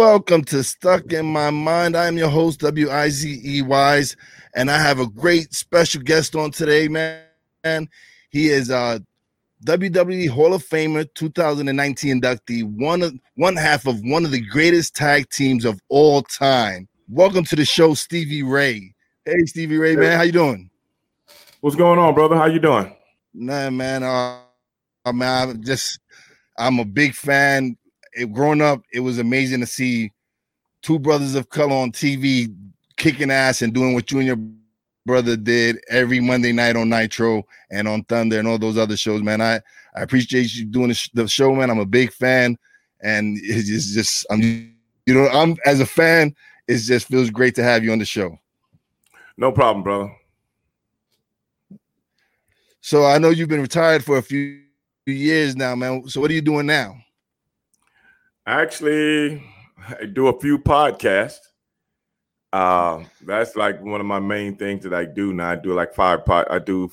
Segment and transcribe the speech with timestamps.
[0.00, 1.94] Welcome to Stuck in My Mind.
[1.94, 4.16] I am your host, W I Z E Wise,
[4.54, 7.86] and I have a great special guest on today, man.
[8.30, 9.04] He is a
[9.66, 14.96] WWE Hall of Famer, 2019 inductee, one of one half of one of the greatest
[14.96, 16.88] tag teams of all time.
[17.10, 18.94] Welcome to the show, Stevie Ray.
[19.26, 20.70] Hey, Stevie Ray, man, how you doing?
[21.60, 22.36] What's going on, brother?
[22.36, 22.90] How you doing?
[23.34, 24.02] Nah, man.
[24.02, 24.38] Uh,
[25.04, 26.00] I mean, I'm just
[26.56, 27.76] I'm a big fan
[28.12, 30.12] it, growing up, it was amazing to see
[30.82, 32.54] two brothers of color on TV
[32.96, 34.38] kicking ass and doing what you and your
[35.06, 39.22] brother did every Monday night on Nitro and on Thunder and all those other shows,
[39.22, 39.40] man.
[39.40, 39.56] I,
[39.94, 41.70] I appreciate you doing the, show, man.
[41.70, 42.56] I'm a big fan,
[43.02, 44.40] and it's just, just I'm
[45.06, 46.34] you know I'm as a fan,
[46.68, 48.38] it just feels great to have you on the show.
[49.36, 50.12] No problem, brother.
[52.82, 54.60] So I know you've been retired for a few
[55.06, 56.08] years now, man.
[56.08, 56.96] So what are you doing now?
[58.50, 59.40] Actually,
[59.78, 61.38] I do a few podcasts.
[62.52, 65.50] Uh, that's like one of my main things that I do now.
[65.50, 66.48] I do like five pod.
[66.50, 66.90] I do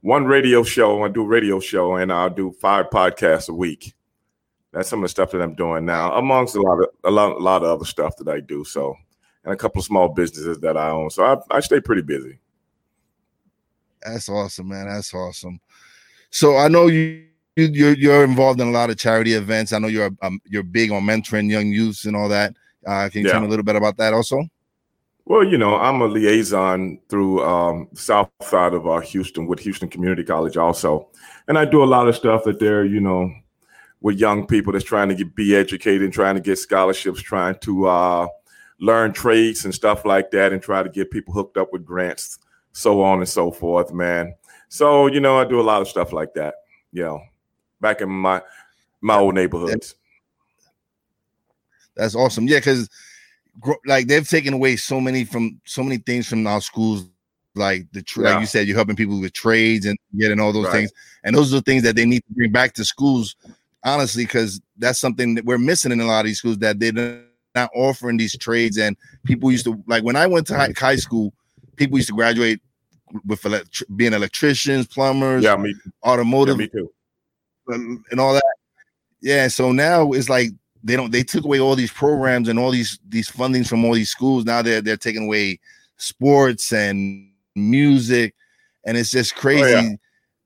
[0.00, 1.04] one radio show.
[1.04, 3.94] I do a radio show, and I'll do five podcasts a week.
[4.72, 7.30] That's some of the stuff that I'm doing now, amongst a lot of a lot,
[7.30, 8.64] a lot of other stuff that I do.
[8.64, 8.96] So,
[9.44, 11.10] and a couple of small businesses that I own.
[11.10, 12.40] So I, I stay pretty busy.
[14.02, 14.88] That's awesome, man.
[14.88, 15.60] That's awesome.
[16.30, 17.27] So I know you
[17.66, 19.72] you're you're involved in a lot of charity events.
[19.72, 22.54] I know you're um, you're big on mentoring young youths and all that.
[22.86, 23.32] Uh, can you yeah.
[23.32, 24.42] tell me a little bit about that also?
[25.28, 29.88] Well, you know, I'm a liaison through um, south side of uh, Houston with Houston
[29.88, 31.08] Community College also,
[31.48, 33.30] and I do a lot of stuff that they're you know
[34.00, 37.56] with young people that's trying to get be educated and trying to get scholarships, trying
[37.58, 38.28] to uh,
[38.80, 42.38] learn trades and stuff like that, and try to get people hooked up with grants,
[42.72, 44.34] so on and so forth, man.
[44.68, 46.54] So you know, I do a lot of stuff like that.
[46.92, 47.20] You know,
[47.80, 48.42] back in my
[49.00, 49.94] my old neighborhoods.
[51.96, 52.46] That's awesome.
[52.46, 52.88] Yeah, because
[53.86, 57.06] like they've taken away so many from so many things from our schools.
[57.54, 58.34] Like the yeah.
[58.34, 60.72] like you said, you're helping people with trades and getting all those right.
[60.72, 60.92] things,
[61.24, 63.36] and those are the things that they need to bring back to schools.
[63.84, 66.92] Honestly, because that's something that we're missing in a lot of these schools that they're
[67.54, 68.76] not offering these trades.
[68.76, 71.32] And people used to like when I went to high, high school,
[71.76, 72.60] people used to graduate
[73.26, 75.74] with elect- being electricians, plumbers, yeah, me,
[76.04, 76.56] automotive.
[76.56, 76.92] Yeah, me too
[77.68, 78.42] and all that.
[79.20, 80.50] Yeah, so now it's like
[80.82, 83.94] they don't they took away all these programs and all these these fundings from all
[83.94, 84.44] these schools.
[84.44, 85.60] Now they're they're taking away
[85.96, 88.34] sports and music,
[88.84, 89.62] and it's just crazy.
[89.62, 89.96] Oh, yeah.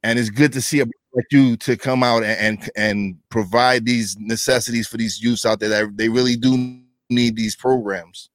[0.05, 3.85] And it's good to see a like you to come out and, and and provide
[3.85, 8.31] these necessities for these youths out there that they really do need these programs.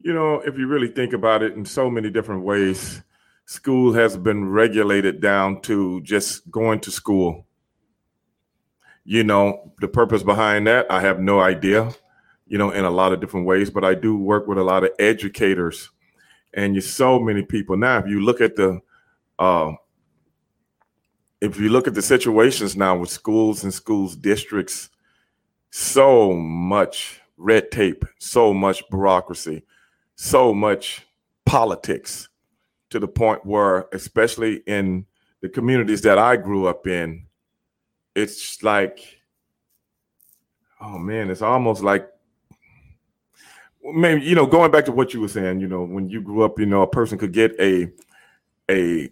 [0.00, 3.02] You know, if you really think about it in so many different ways,
[3.44, 7.46] school has been regulated down to just going to school
[9.04, 11.92] you know, the purpose behind that, I have no idea,
[12.46, 14.84] you know, in a lot of different ways, but I do work with a lot
[14.84, 15.90] of educators
[16.54, 17.76] and you so many people.
[17.76, 18.80] Now, if you look at the
[19.38, 19.72] uh,
[21.40, 24.90] if you look at the situations now with schools and schools districts,
[25.70, 29.62] so much red tape, so much bureaucracy,
[30.16, 31.06] so much
[31.46, 32.28] politics
[32.90, 35.06] to the point where, especially in
[35.40, 37.26] the communities that I grew up in,
[38.14, 39.20] it's like,
[40.80, 42.08] oh man, it's almost like
[43.82, 45.60] maybe you know going back to what you were saying.
[45.60, 47.90] You know, when you grew up, you know, a person could get a
[48.70, 49.10] a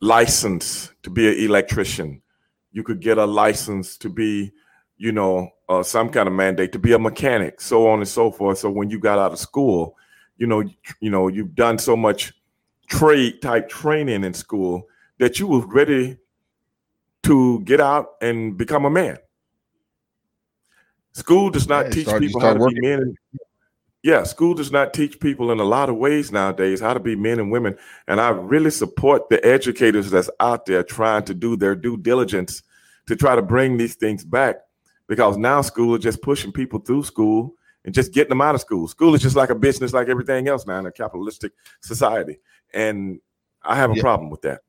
[0.00, 2.22] license to be an electrician.
[2.72, 4.52] You could get a license to be,
[4.96, 8.30] you know, uh, some kind of mandate to be a mechanic, so on and so
[8.30, 8.58] forth.
[8.58, 9.96] So when you got out of school,
[10.36, 10.64] you know,
[11.00, 12.32] you know, you've done so much
[12.88, 16.18] trade type training in school that you were ready
[17.24, 19.18] to get out and become a man.
[21.12, 22.80] School does not yeah, teach start, people how to working.
[22.82, 23.00] be men.
[23.00, 23.18] And,
[24.02, 27.16] yeah, school does not teach people in a lot of ways nowadays how to be
[27.16, 27.76] men and women.
[28.06, 32.62] And I really support the educators that's out there trying to do their due diligence
[33.06, 34.56] to try to bring these things back
[35.06, 37.54] because now school is just pushing people through school
[37.84, 38.88] and just getting them out of school.
[38.88, 42.38] School is just like a business, like everything else now in a capitalistic society,
[42.72, 43.20] and
[43.62, 44.02] I have a Yeah.
[44.02, 44.62] problem with that.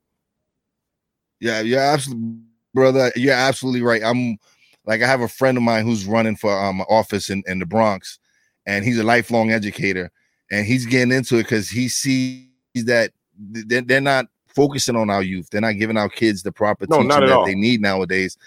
[1.39, 2.37] Yeah, yeah, absolutely,
[2.73, 3.11] brother.
[3.15, 4.03] You're absolutely right.
[4.03, 4.37] I'm
[4.85, 7.65] like I have a friend of mine who's running for um office in, in the
[7.65, 8.19] Bronx,
[8.65, 10.11] and he's a lifelong educator,
[10.51, 12.47] and he's getting into it because he sees
[12.85, 15.49] that they're, not focusing on our youth.
[15.49, 17.45] They're not giving our kids the proper No, teaching that all.
[17.45, 18.37] they need nowadays,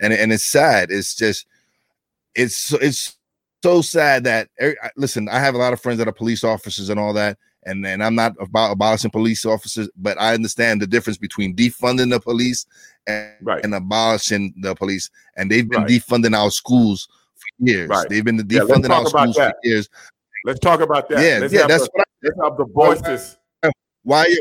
[0.00, 0.90] and and it's sad.
[0.90, 1.46] It's just
[2.34, 3.16] it's it's
[3.62, 4.48] so sad that
[4.96, 5.28] listen.
[5.28, 8.02] I have a lot of friends that are police officers and all that, and and
[8.02, 12.66] I'm not about abolishing police officers, but I understand the difference between defunding the police
[13.06, 13.64] and, Right.
[13.64, 15.10] and abolishing the police.
[15.36, 15.90] And they've been Right.
[15.90, 17.88] defunding our schools for years.
[17.88, 18.08] Right.
[18.08, 19.56] They've been defunding talk our schools that.
[19.62, 19.88] for years.
[20.44, 21.22] Let's talk about that.
[21.22, 23.38] Yeah, let's yeah, that's the, what I, let's have the voices.
[24.02, 24.26] why.
[24.26, 24.40] you-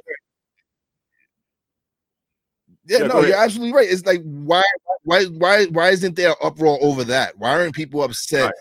[2.87, 3.87] Yeah, Yeah, no, you're absolutely right.
[3.89, 4.63] It's like why,
[5.03, 7.37] why, why, why isn't there an uproar over that?
[7.37, 8.53] Why aren't people upset Right.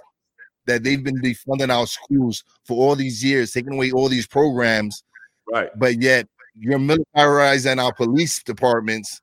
[0.67, 5.03] That they've been defunding our schools for all these years, taking away all these programs,
[5.51, 5.71] Right.
[5.79, 6.27] but yet
[6.59, 9.21] you're militarizing our police departments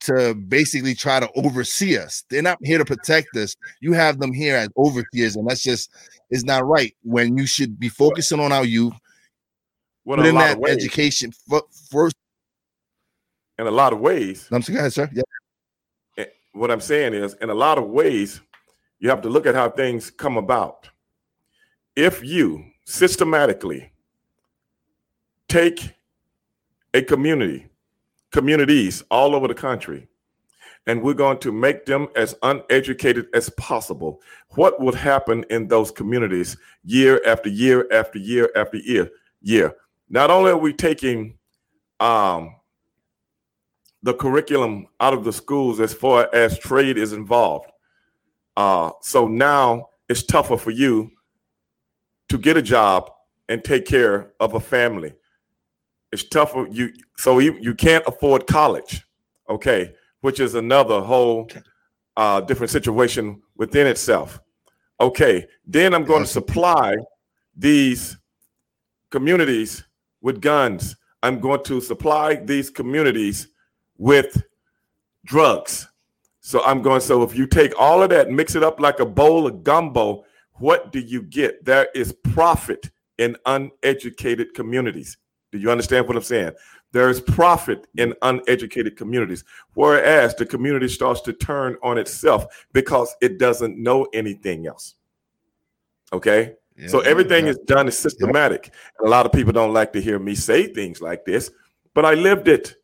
[0.00, 2.24] to basically try to oversee us.
[2.28, 3.54] They're not here to protect us.
[3.80, 5.90] You have them here as overseers, and that's just
[6.30, 6.96] is not right.
[7.02, 8.94] When you should be focusing on our youth,
[10.04, 11.60] Well, in a in lot that education fir-
[11.90, 12.16] first.
[13.58, 15.08] in a lot of ways, I'm sorry, ahead, sir.
[16.16, 18.40] Yeah, what I'm saying is, in a lot of ways,
[19.02, 20.88] you have to look at how things come about.
[21.96, 23.90] If you systematically
[25.48, 25.92] take
[26.94, 27.66] a community,
[28.30, 30.06] communities all over the country,
[30.86, 35.90] and we're going to make them as uneducated as possible, what would happen in those
[35.90, 39.10] communities year after year after year after year?
[39.40, 39.74] Year.
[40.10, 41.38] Not only are we taking
[41.98, 42.54] um,
[44.04, 47.71] the curriculum out of the schools as far as trade is involved.
[48.56, 51.10] Uh, so now it's tougher for you
[52.28, 53.10] to get a job
[53.48, 55.12] and take care of a family.
[56.12, 59.04] It's tougher you so you, you can't afford college,
[59.48, 61.50] okay, which is another whole
[62.16, 64.40] uh, different situation within itself.
[65.00, 66.96] Okay, then I'm going to supply
[67.56, 68.16] these
[69.10, 69.84] communities
[70.20, 70.96] with guns.
[71.22, 73.48] I'm going to supply these communities
[73.98, 74.42] with
[75.24, 75.88] drugs.
[76.44, 79.06] So I'm going, so if you take all of that mix it up like a
[79.06, 80.24] bowl of gumbo,
[80.54, 81.64] what do you get?
[81.64, 85.18] There is profit in uneducated communities.
[85.52, 86.50] Do you understand what I'm saying?
[86.90, 89.44] There is profit in uneducated communities,
[89.74, 94.96] whereas the community starts to turn on itself because it doesn't know anything else.
[96.12, 96.54] Okay?
[96.76, 97.52] yeah So everything yeah.
[97.52, 98.72] is done is systematic.
[98.98, 101.52] And a lot of people don't like to hear me say things like this,
[101.94, 102.74] but I lived it.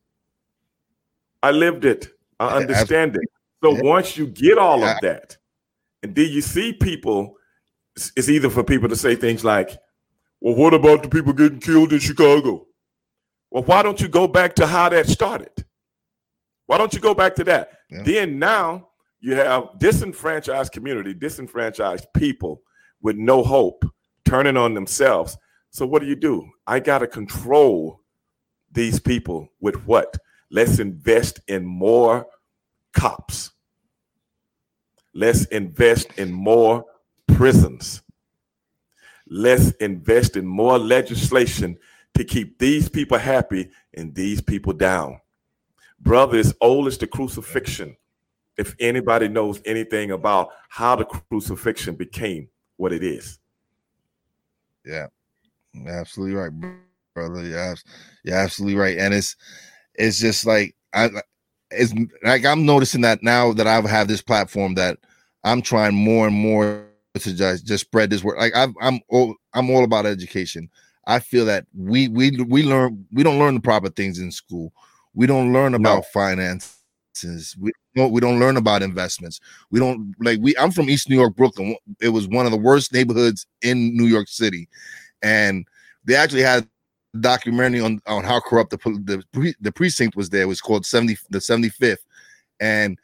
[1.43, 2.06] I lived it.
[2.38, 3.28] I Yeah, understand it.
[3.62, 3.82] So Yeah.
[3.82, 5.37] once you get all of that,
[6.02, 7.37] and then you see people,
[7.96, 9.76] it's it's either for people to say things like,
[10.40, 12.66] well, what about the people getting killed in Chicago?
[13.50, 15.64] Well, why don't you go back to how that started?
[16.66, 17.72] Why don't you go back to that?
[17.90, 18.02] Yeah.
[18.05, 18.90] Then now
[19.20, 22.62] you have disenfranchised community, disenfranchised people
[23.02, 23.84] with no hope
[24.25, 25.37] turning on themselves.
[25.70, 26.49] So what do you do?
[26.66, 28.02] I got to control
[28.70, 30.16] these people with what?
[30.50, 32.26] Let's invest in more
[32.99, 33.53] cops.
[35.15, 36.85] Let's invest in more
[37.27, 38.03] prisons.
[39.28, 41.78] Let's invest in more legislation
[42.14, 45.21] to keep these people happy and these people down.
[46.00, 47.97] Brother, it's old as the crucifixion.
[48.57, 53.38] If anybody knows anything about how the crucifixion became what it is.
[54.85, 55.07] Yeah,
[55.87, 56.52] absolutely right,
[57.14, 57.45] brother.
[57.45, 57.76] You're,
[58.25, 59.37] you're absolutely right, and it's
[59.95, 61.11] it's just like I
[61.70, 64.98] it's like I'm noticing that now that I have this platform that
[65.44, 66.84] I'm trying more and more
[67.14, 68.38] to just just spread this word.
[68.38, 70.68] Like I've, I'm all I'm all about education.
[71.06, 74.72] I feel that we we we learn we don't learn the proper things in school.
[75.14, 77.56] We don't learn about finances.
[77.58, 79.40] We don't, we don't learn about investments.
[79.70, 80.56] We don't like we.
[80.56, 81.76] I'm from East New York, Brooklyn.
[82.00, 84.68] It was one of the worst neighborhoods in New York City,
[85.22, 85.66] and
[86.04, 86.68] they actually had
[87.21, 90.31] documentary on on how corrupt the the, the precinct was.
[90.31, 92.05] There it was called seventy the seventy fifth,
[92.61, 92.99] and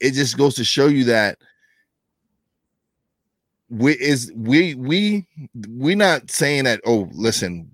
[0.00, 1.38] it just goes to show you that
[3.68, 5.26] we is we we
[5.68, 6.80] we not saying that.
[6.84, 7.70] Oh, listen,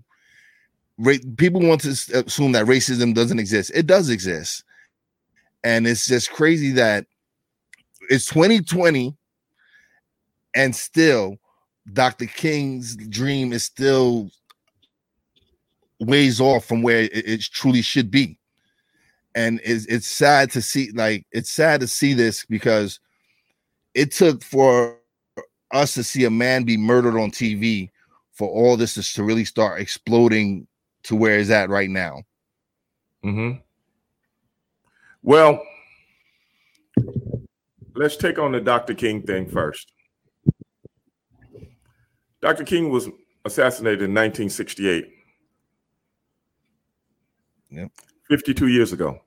[0.99, 3.73] ra- people want to assume that racism doesn't exist.
[3.75, 4.65] It does exist,
[5.65, 7.07] and it's just crazy that
[8.11, 9.15] it's 2020
[10.55, 11.37] and still
[11.93, 12.27] Dr.
[12.27, 14.31] King's dream is still
[16.01, 18.39] ways off from where it, it truly should be.
[19.35, 23.01] And it's, it's sad to see, like, it's sad to see this because
[23.95, 24.99] it took for
[25.73, 27.91] us to see a man be murdered on TV
[28.33, 30.67] for all this is to really start exploding
[31.03, 32.23] to where it's at right now.
[33.25, 33.59] Mm-hmm.
[35.23, 35.61] Well,
[37.95, 38.95] let's take on the Dr.
[38.95, 39.93] King thing first.
[42.41, 42.65] Dr.
[42.65, 43.09] King was
[43.45, 45.18] assassinated in 1968.
[47.71, 47.91] Yep.
[48.29, 49.21] 52 years ago.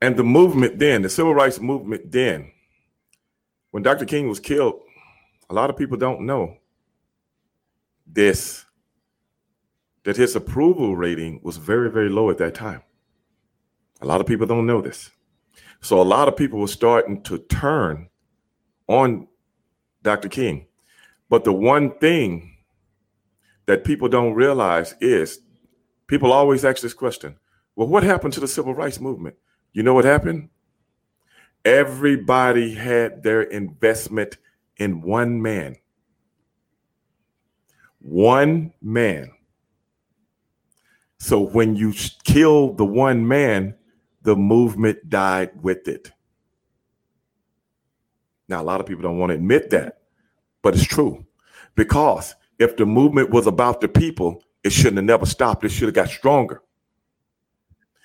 [0.00, 2.52] And the movement then, the civil rights movement then,
[3.70, 4.04] when Dr.
[4.04, 4.80] King was killed,
[5.48, 6.56] a lot of people don't know
[8.06, 8.64] this
[10.04, 12.80] that his approval rating was very, very low at that time.
[14.02, 15.10] A lot of people don't know this.
[15.80, 18.08] So a lot of people were starting to turn
[18.86, 19.26] on
[20.04, 20.28] Dr.
[20.28, 20.66] King.
[21.28, 22.55] But the one thing
[23.66, 25.40] that people don't realize is
[26.06, 27.36] people always ask this question
[27.76, 29.36] well, what happened to the civil rights movement?
[29.72, 30.48] You know what happened?
[31.64, 34.38] Everybody had their investment
[34.78, 35.76] in one man.
[38.00, 39.30] One man.
[41.18, 41.92] So when you
[42.24, 43.74] kill the one man,
[44.22, 46.10] the movement died with it.
[48.48, 49.98] Now, a lot of people don't want to admit that,
[50.62, 51.26] but it's true.
[51.74, 55.64] Because if the movement was about the people, it shouldn't have never stopped.
[55.64, 56.62] It should have got stronger.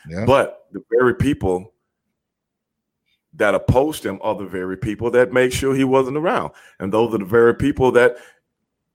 [0.09, 0.25] Yeah.
[0.25, 1.73] But the very people
[3.33, 6.51] that opposed him are the very people that make sure he wasn't around.
[6.79, 8.17] And those are the very people that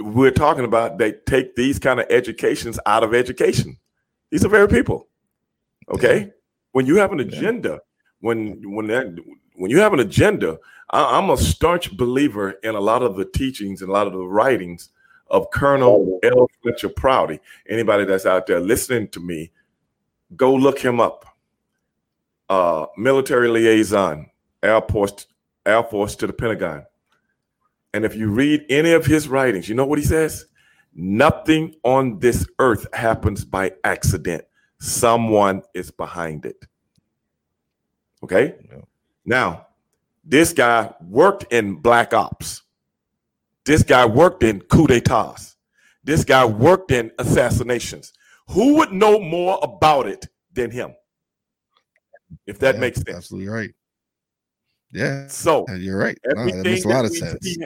[0.01, 0.99] we're talking about.
[0.99, 3.79] They take these kind of educations out of education.
[4.31, 5.09] These are very people.
[5.89, 6.21] Okay.
[6.21, 6.27] Yeah.
[6.73, 7.79] When you have an agenda, yeah.
[8.21, 9.17] when when that
[9.55, 10.59] when you have an agenda,
[10.91, 14.13] I, am a staunch believer in a lot of the teachings and a lot of
[14.13, 14.91] the writings
[15.29, 16.49] of Colonel L.
[16.63, 17.41] Fletcher Prouty.
[17.69, 19.51] Anybody that's out there listening to me,
[20.37, 21.25] go look him up.
[22.49, 24.31] Uh, military liaison,
[24.63, 25.27] Air Force,
[25.65, 26.87] Air Force to the Pentagon.
[27.93, 30.47] And if you read any of his writings, you know what he says?
[30.95, 34.45] Nothing on this earth happens by accident.
[34.79, 36.65] Someone is behind it.
[38.23, 38.55] Okay?
[39.25, 39.67] Now,
[40.25, 42.63] this guy worked in black ops.
[43.67, 45.57] This guy worked in coup d'etats.
[46.05, 48.13] This guy worked in assassinations.
[48.51, 50.95] Who would know more about it than him?
[52.47, 53.17] If that yeah, makes sense.
[53.17, 53.75] Absolutely right.
[54.93, 55.27] Yeah.
[55.27, 56.17] So you're right.
[56.25, 57.39] No, that makes a lot of sense.
[57.43, 57.57] See,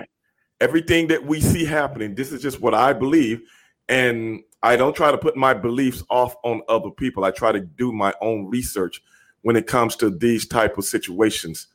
[0.60, 3.42] everything that we see happening, this is just what I believe.
[3.90, 7.24] And I don't try to put my beliefs off on other people.
[7.24, 9.02] I try to do my own research
[9.42, 11.66] when it comes to these type of situations.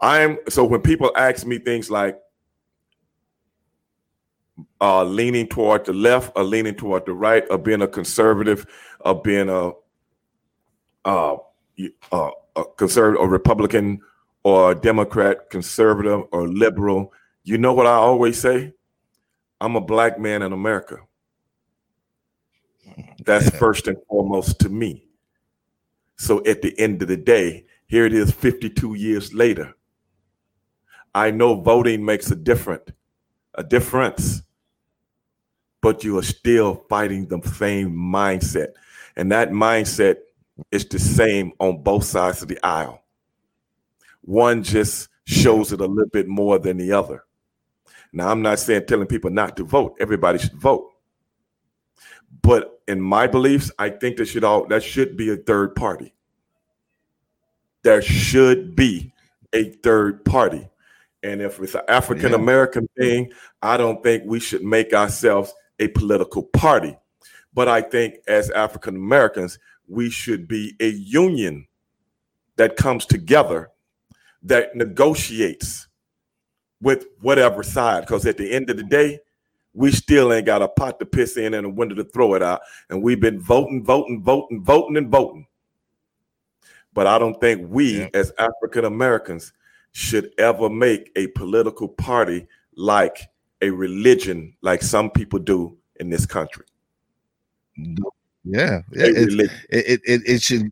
[0.00, 2.18] I'm so when people ask me things like
[4.80, 8.66] uh, leaning toward the left or leaning toward the right or being a conservative
[9.00, 9.72] or being a
[11.04, 11.36] uh,
[12.12, 14.00] uh, a conservative or Republican
[14.42, 17.12] or Democrat, conservative or liberal,
[17.44, 18.72] you know what I always say?
[19.60, 20.98] I'm a black man in America.
[23.24, 25.06] That's first and foremost to me.
[26.16, 29.74] So at the end of the day, here it is 52 years later.
[31.14, 32.92] I know voting makes a different
[33.56, 34.42] a difference,
[35.80, 38.68] but you are still fighting the same mindset.
[39.16, 40.16] And that mindset
[40.70, 43.02] is the same on both sides of the aisle.
[44.22, 47.24] One just shows it a little bit more than the other.
[48.12, 49.96] Now, I'm not saying telling people not to vote.
[50.00, 50.90] Everybody should vote.
[52.42, 56.12] But in my beliefs, I think there should all that should be a third party.
[57.82, 59.12] There should be
[59.52, 60.68] a third party.
[61.22, 63.04] And if it's an African American yeah.
[63.04, 63.32] thing,
[63.62, 66.96] I don't think we should make ourselves a political party.
[67.52, 69.58] But I think as African Americans,
[69.88, 71.66] we should be a union
[72.56, 73.70] that comes together
[74.42, 75.88] that negotiates
[76.80, 78.02] with whatever side.
[78.02, 79.18] Because at the end of the day,
[79.72, 82.42] we still ain't got a pot to piss in and a window to throw it
[82.42, 82.60] out.
[82.88, 85.46] And we've been voting, voting, voting, voting, and voting.
[86.92, 88.08] But I don't think we yeah.
[88.14, 89.52] as African Americans
[89.92, 92.46] should ever make a political party
[92.76, 93.29] like
[93.62, 96.64] a religion, like some people do in this country.
[97.76, 97.92] Yeah,
[98.44, 98.82] yeah.
[98.92, 100.70] It, it, it, it should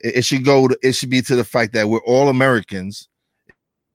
[0.00, 0.68] it should go.
[0.68, 3.08] To, it should be to the fact that we're all Americans.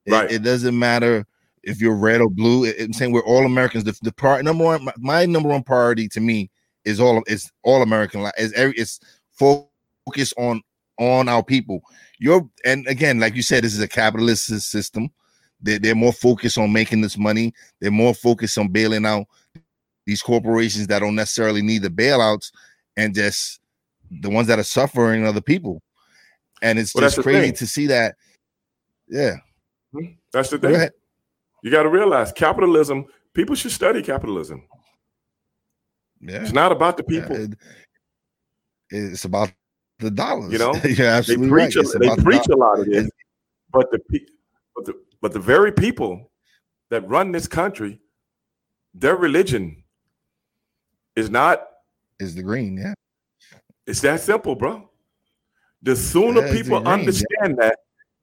[0.07, 0.31] Right.
[0.31, 1.27] It, doesn't matter
[1.61, 2.65] if you're red or blue.
[2.79, 3.83] I'm saying we're all Americans.
[3.83, 6.49] The, the part number one, my, my, number one priority to me
[6.83, 8.29] is all is all American.
[8.37, 8.99] Is every it's
[9.31, 10.61] focus on
[10.97, 11.81] on our people.
[12.17, 15.11] You're and again, like you said, this is a capitalist system.
[15.61, 17.53] They're, they're more focused on making this money.
[17.79, 19.27] They're more focused on bailing out
[20.05, 22.51] these corporations that don't necessarily need the bailouts
[22.97, 23.59] and just
[24.09, 25.81] the ones that are suffering are the people.
[26.61, 28.15] And it's well, just crazy to see that.
[29.07, 29.35] Yeah.
[29.93, 30.13] Hmm?
[30.31, 30.89] That's the thing.
[31.63, 33.05] You got to realize capitalism.
[33.33, 34.63] People should study capitalism.
[36.21, 36.41] Yeah.
[36.41, 37.37] It's not about the people.
[37.37, 37.53] Yeah, it,
[38.89, 39.51] it's about
[39.99, 40.51] the dollars.
[40.51, 41.47] You know, yeah, absolutely.
[41.47, 41.85] They preach, right.
[41.85, 43.09] a, they preach a lot of this,
[43.71, 43.99] but the
[44.75, 46.31] but the but the very people
[46.89, 47.99] that run this country,
[48.93, 49.83] their religion
[51.15, 51.65] is not
[52.19, 52.77] is the green.
[52.77, 52.93] Yeah,
[53.85, 54.89] it's that simple, bro.
[55.81, 57.69] The sooner yeah, people green, understand yeah.
[57.69, 57.75] that,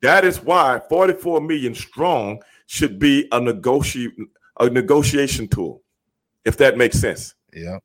[0.03, 4.13] that is why 44 million strong should be a negotiate
[4.59, 5.83] a negotiation tool,
[6.45, 7.35] if that makes sense.
[7.53, 7.79] Yeah.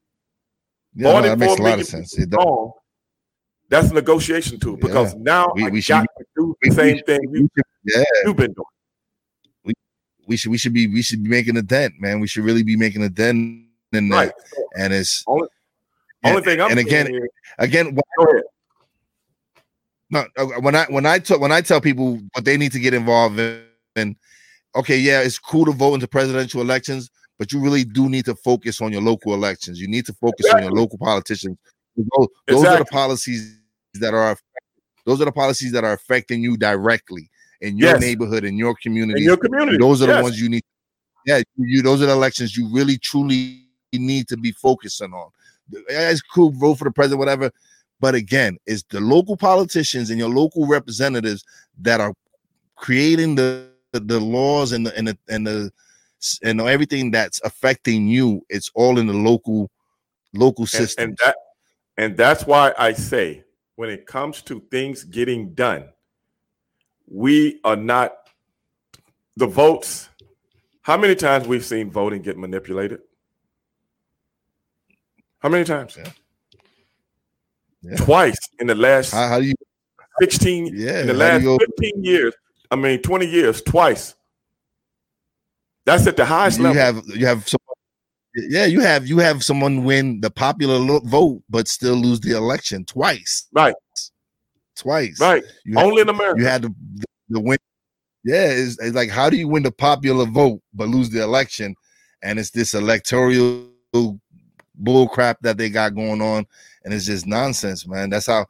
[0.94, 2.12] Yeah, no, that makes a lot of sense.
[2.12, 2.74] Strong,
[3.70, 5.20] that's a negotiation tool because yeah.
[5.22, 7.48] now we, we should be, do the same we, thing we,
[7.86, 8.04] yeah.
[8.26, 8.66] you've been doing.
[10.32, 12.22] We, should we should be we should be making a dent, man.
[12.22, 14.16] We should really be making a dent in that.
[14.16, 14.32] Right.
[14.78, 15.50] And it's only,
[16.24, 17.28] and, only thing I'm and again, here,
[17.60, 18.42] again, when,
[20.10, 22.80] no, uh, when I when I tell when I tell people what they need to
[22.80, 24.16] get involved in,
[24.74, 28.36] okay, yeah, it's cool to vote into presidential elections, but you really do need to
[28.36, 29.82] focus on your local elections.
[29.82, 30.68] You need to focus exactly.
[30.68, 31.58] on your local politicians.
[31.98, 32.06] Those,
[32.48, 32.68] those exactly.
[32.70, 33.60] are the policies
[33.96, 34.38] that are
[35.06, 37.30] those are the policies that are affecting you directly
[37.62, 38.02] in your yes.
[38.02, 39.22] neighborhood, in your community.
[39.22, 39.78] In your community.
[39.78, 40.18] Those are yes.
[40.18, 40.64] the ones you need.
[41.26, 45.30] Yeah, you those are the elections you really truly need to be focusing on.
[45.88, 47.52] It's cool, vote for the president, whatever.
[48.00, 51.46] But again, it's the local politicians and your local representatives
[51.82, 52.14] that are
[52.76, 55.72] creating the the, the laws and the and the and the
[56.44, 58.44] and everything that's affecting you.
[58.50, 59.70] It's all in the local
[60.34, 61.04] local system.
[61.04, 61.36] And, and that
[61.98, 63.44] and that's why I say
[63.76, 65.90] when it comes to things getting done,
[67.12, 68.16] we are not
[69.36, 70.10] the votes.
[70.82, 73.02] How many times we've seen voting get manipulated?
[75.40, 75.98] How many times?
[75.98, 76.12] Yeah.
[77.84, 77.96] Yeah.
[77.98, 79.56] Twice in the last how, how, do you
[80.20, 82.34] 16 yeah, in the last 15 years.
[82.70, 84.14] I mean 20 years, twice.
[85.86, 86.80] That's at the highest you level.
[86.80, 87.60] have you have some
[88.36, 92.86] yeah, you have you have someone win the popular vote but still lose the election
[92.86, 93.48] twice.
[93.52, 93.76] Right.
[94.76, 95.20] Twice.
[95.20, 95.44] Right.
[95.66, 96.40] You Only had, in America.
[96.40, 97.58] You had the, the, the win.
[98.24, 101.76] Yeah, it's, it's, like how do you win the popular vote but lose the election?
[102.22, 103.68] And it's this electoral
[104.76, 106.46] bull crap that they got going on,
[106.84, 108.10] and it's just nonsense, man.
[108.10, 108.46] That's how.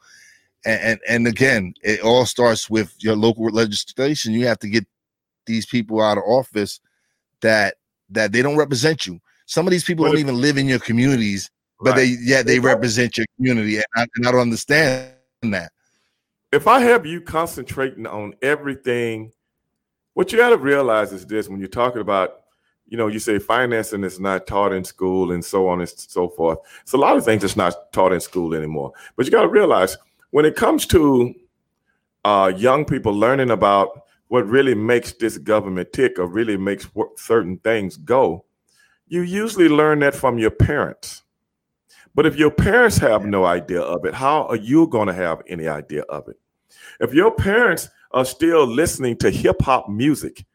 [0.63, 4.33] And, and and again, it all starts with your local legislation.
[4.33, 4.85] You have to get
[5.47, 6.79] these people out of office
[7.41, 7.75] that
[8.11, 9.19] that they don't represent you.
[9.47, 11.95] Some of these people don't even live in your communities, but right.
[11.97, 15.71] they yeah they represent your community, and I, and I don't understand that.
[16.51, 19.31] If I have you concentrating on everything,
[20.13, 22.41] what you got to realize is this: when you're talking about,
[22.87, 26.27] you know, you say financing is not taught in school and so on and so
[26.27, 26.59] forth.
[26.81, 28.91] It's a lot of things that's not taught in school anymore.
[29.15, 29.97] But you got to realize
[30.31, 31.33] when it comes to
[32.25, 36.87] uh, young people learning about what really makes this government tick or really makes
[37.17, 38.45] certain things go,
[39.07, 41.23] you usually learn that from your parents.
[42.13, 45.41] But if your parents have no idea of it, how are you going to have
[45.47, 46.37] any idea of it?
[46.99, 50.45] If your parents are still listening to hip hop music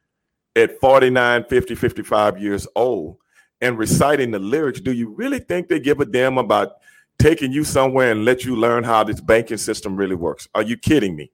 [0.54, 3.16] at 49, 50, 55 years old
[3.60, 6.72] and reciting the lyrics, do you really think they give a damn about
[7.18, 10.48] taking you somewhere and let you learn how this banking system really works?
[10.54, 11.30] Are you kidding me?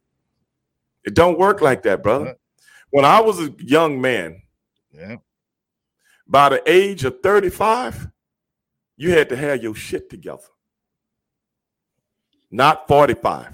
[1.05, 2.37] It don't work like that, brother.
[2.91, 4.43] When I was a young man,
[4.93, 5.17] yeah
[6.33, 8.09] by the age of 35,
[9.03, 10.47] you had to have your shit together.
[12.53, 13.53] Not 45.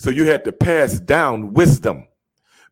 [0.00, 2.08] So you had to pass down wisdom,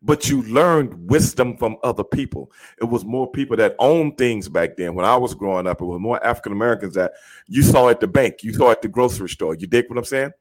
[0.01, 2.51] but you learned wisdom from other people.
[2.81, 4.95] It was more people that owned things back then.
[4.95, 7.13] When I was growing up, it was more African Americans that
[7.47, 9.55] you saw at the bank, you saw at the grocery store.
[9.55, 10.31] You dig what I'm saying?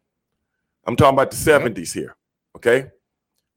[0.85, 2.17] I'm talking about the 70s here,
[2.57, 2.91] okay?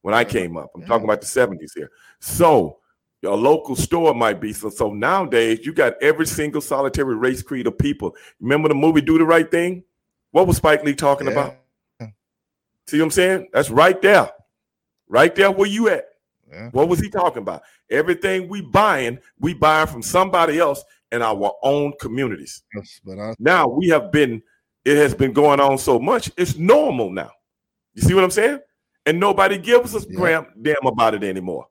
[0.03, 1.89] When I came up, I'm talking about the 70s here.
[2.19, 2.80] So
[3.21, 4.51] your local store might be.
[4.51, 8.15] So, so nowadays you got every single solitary race creed of people.
[8.39, 9.83] Remember the movie Do the Right Thing?
[10.31, 11.33] What was Spike Lee talking yeah.
[11.33, 11.55] about?
[12.87, 13.47] See what I'm saying?
[13.53, 14.31] That's right there.
[15.07, 16.05] Right there where you at.
[16.51, 16.69] Yeah.
[16.71, 17.61] What was he talking about?
[17.89, 22.63] Everything we buying, we buying from somebody else in our own communities.
[22.75, 24.41] Yes, but I- now we have been,
[24.83, 27.31] it has been going on so much, it's normal now.
[27.93, 28.59] You see what I'm saying?
[29.05, 30.43] And nobody gives us yeah.
[30.61, 31.67] damn about it anymore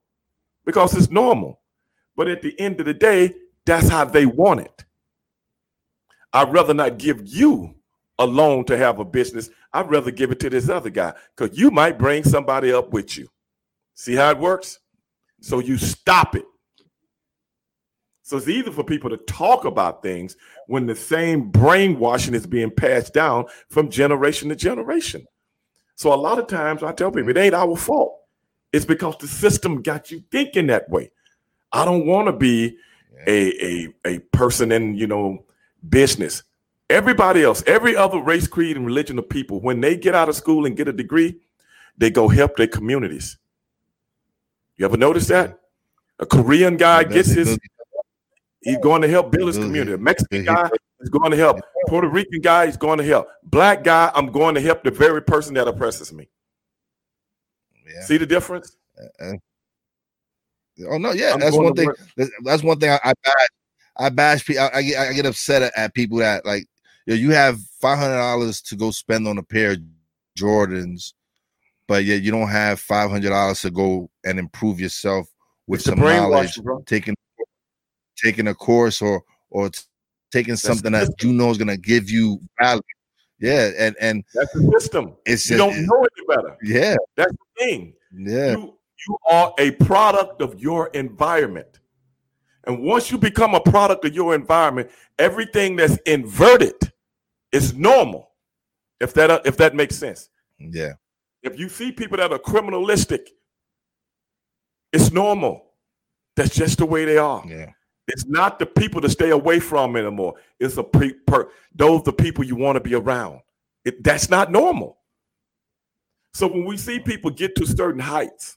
[0.71, 1.61] because it's normal.
[2.17, 3.35] But at the end of the day,
[3.67, 4.85] that's how they want it.
[6.33, 7.75] I'd rather not give you
[8.21, 9.51] a loan to have a business.
[9.73, 13.19] I'd rather give it to this other guy because you might bring somebody up with
[13.19, 13.29] you.
[13.95, 14.79] See how it works?
[15.41, 16.45] So you stop it.
[18.23, 20.37] So it's either for people to talk about things
[20.69, 25.27] when the same brainwashing is being passed down from generation to generation.
[25.97, 28.20] So a lot of times I tell people it ain't our fault.
[28.73, 31.11] It's because the system got you thinking that way.
[31.73, 32.77] I don't want to be
[33.27, 35.45] a, a a person in you know
[35.89, 36.43] business.
[36.89, 40.35] Everybody else, every other race, creed, and religion of people, when they get out of
[40.35, 41.37] school and get a degree,
[41.97, 43.39] they go help their communities.
[44.77, 45.61] You ever notice that?
[46.19, 47.59] A Korean guy gets his,
[48.63, 49.93] he's going to help build his community.
[49.93, 50.69] A Mexican guy
[51.01, 51.61] is going to help.
[51.87, 53.29] Puerto Rican guy is going to help.
[53.45, 56.29] Black guy, I'm going to help the very person that oppresses me.
[57.93, 58.05] Yeah.
[58.05, 58.77] See the difference?
[59.21, 59.33] Uh,
[60.89, 61.91] oh no, yeah, I'm that's one thing.
[62.45, 63.49] That's one thing I, I bash.
[63.97, 64.63] I bash people.
[64.63, 66.67] I, I, get, I get upset at, at people that like
[67.07, 69.79] you, know, you have five hundred dollars to go spend on a pair of
[70.39, 71.13] Jordans,
[71.87, 75.29] but yet you don't have five hundred dollars to go and improve yourself
[75.67, 77.15] with it's some knowledge, taking
[78.17, 79.71] taking a course or or
[80.31, 82.83] taking that's something that you know is going to give you value.
[83.41, 85.17] Yeah, and and that's the system.
[85.25, 86.59] It's you just, don't know any better.
[86.63, 87.95] Yeah, that's thing.
[88.13, 88.75] Yeah, you,
[89.07, 91.81] you are a product of your environment,
[92.65, 96.93] and once you become a product of your environment, everything that's inverted
[97.53, 98.31] is normal.
[99.01, 100.29] If that if that makes sense.
[100.59, 100.93] Yeah.
[101.43, 103.29] If you see people that are criminalistic,
[104.93, 105.65] it's normal.
[106.37, 107.43] That's just the way they are.
[107.47, 107.71] Yeah.
[108.09, 110.35] It's not the people to stay away from anymore.
[110.59, 113.41] It's a pre- per, those the people you want to be around.
[113.85, 114.99] It, that's not normal.
[116.33, 118.57] So when we see people get to certain heights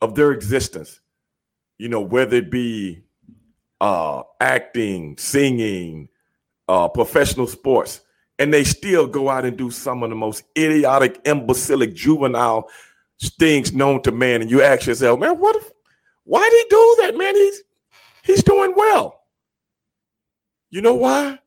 [0.00, 1.00] of their existence,
[1.78, 3.02] you know, whether it be
[3.80, 6.08] uh, acting, singing,
[6.68, 8.00] uh, professional sports,
[8.38, 12.68] and they still go out and do some of the most idiotic, imbecilic, juvenile
[13.38, 15.56] things known to man, and you ask yourself, man, what?
[15.56, 15.70] If,
[16.24, 17.34] why did he do that, man?
[17.34, 17.62] He's
[18.22, 19.22] he's doing well.
[20.70, 21.38] You know why?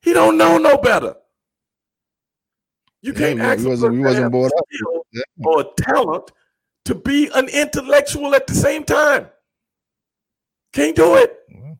[0.00, 1.14] He don't know no better.
[3.04, 4.64] You can't yeah, ask he wasn't, he wasn't born up.
[5.12, 5.22] Yeah.
[5.44, 6.32] or talent
[6.86, 9.28] to be an intellectual at the same time.
[10.72, 11.38] Can't do it.
[11.54, 11.72] Mm-hmm.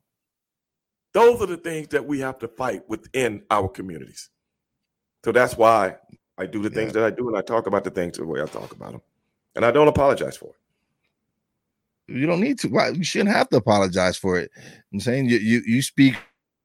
[1.13, 4.29] Those are the things that we have to fight within our communities.
[5.23, 5.97] So that's why
[6.37, 7.01] I do the things yeah.
[7.01, 9.01] that I do, and I talk about the things the way I talk about them
[9.55, 12.13] and I don't apologize for it.
[12.13, 12.67] You don't need to.
[12.67, 14.51] Why you shouldn't have to apologize for it.
[14.93, 16.15] I'm saying you you you speak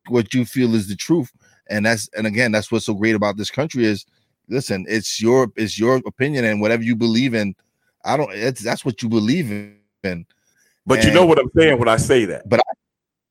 [0.09, 1.31] what you feel is the truth,
[1.71, 4.05] and that's and again that's what's so great about this country is
[4.51, 7.55] listen, it's your it's your opinion and whatever you believe in.
[8.05, 8.31] I don't.
[8.33, 10.27] It's that's what you believe in.
[10.87, 12.49] But and, you know what I'm saying when I say that.
[12.49, 12.73] But I,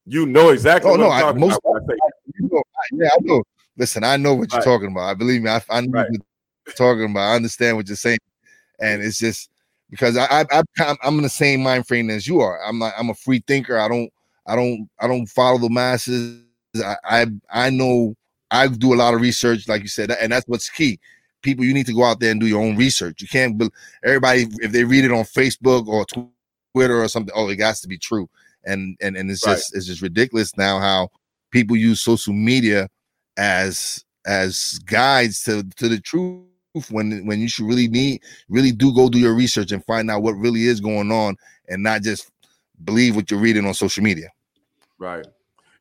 [0.05, 0.91] you know exactly.
[0.91, 1.79] Oh no, I, most I
[2.39, 3.43] you know, yeah, I know.
[3.77, 4.65] Listen, I know what you're right.
[4.65, 5.09] talking about.
[5.09, 5.49] I believe me.
[5.49, 6.07] I, I know right.
[6.09, 6.19] what
[6.65, 7.31] you're talking about.
[7.31, 8.17] I understand what you're saying
[8.79, 9.49] and it's just
[9.89, 12.63] because I, I, I I'm in the same mind frame as you are.
[12.63, 13.77] I'm not, I'm a free thinker.
[13.77, 14.11] I don't
[14.45, 16.41] I don't I don't follow the masses.
[16.83, 18.15] I I, I know
[18.51, 20.99] I do a lot of research, like you said, and that's what's key.
[21.41, 23.21] People, you need to go out there and do your own research.
[23.21, 23.61] You can't
[24.03, 26.05] everybody if they read it on Facebook or
[26.73, 27.33] Twitter or something.
[27.35, 28.29] Oh, it has to be true,
[28.65, 29.53] and and and it's right.
[29.53, 31.09] just it's just ridiculous now how
[31.51, 32.89] people use social media
[33.37, 36.43] as as guides to to the truth
[36.89, 40.21] when when you should really need really do go do your research and find out
[40.21, 41.35] what really is going on
[41.69, 42.29] and not just
[42.83, 44.29] believe what you're reading on social media.
[44.97, 45.25] Right.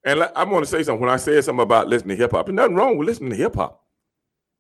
[0.09, 1.01] And I'm want to say something.
[1.01, 3.37] When I said something about listening to hip hop, there's nothing wrong with listening to
[3.37, 3.83] hip hop.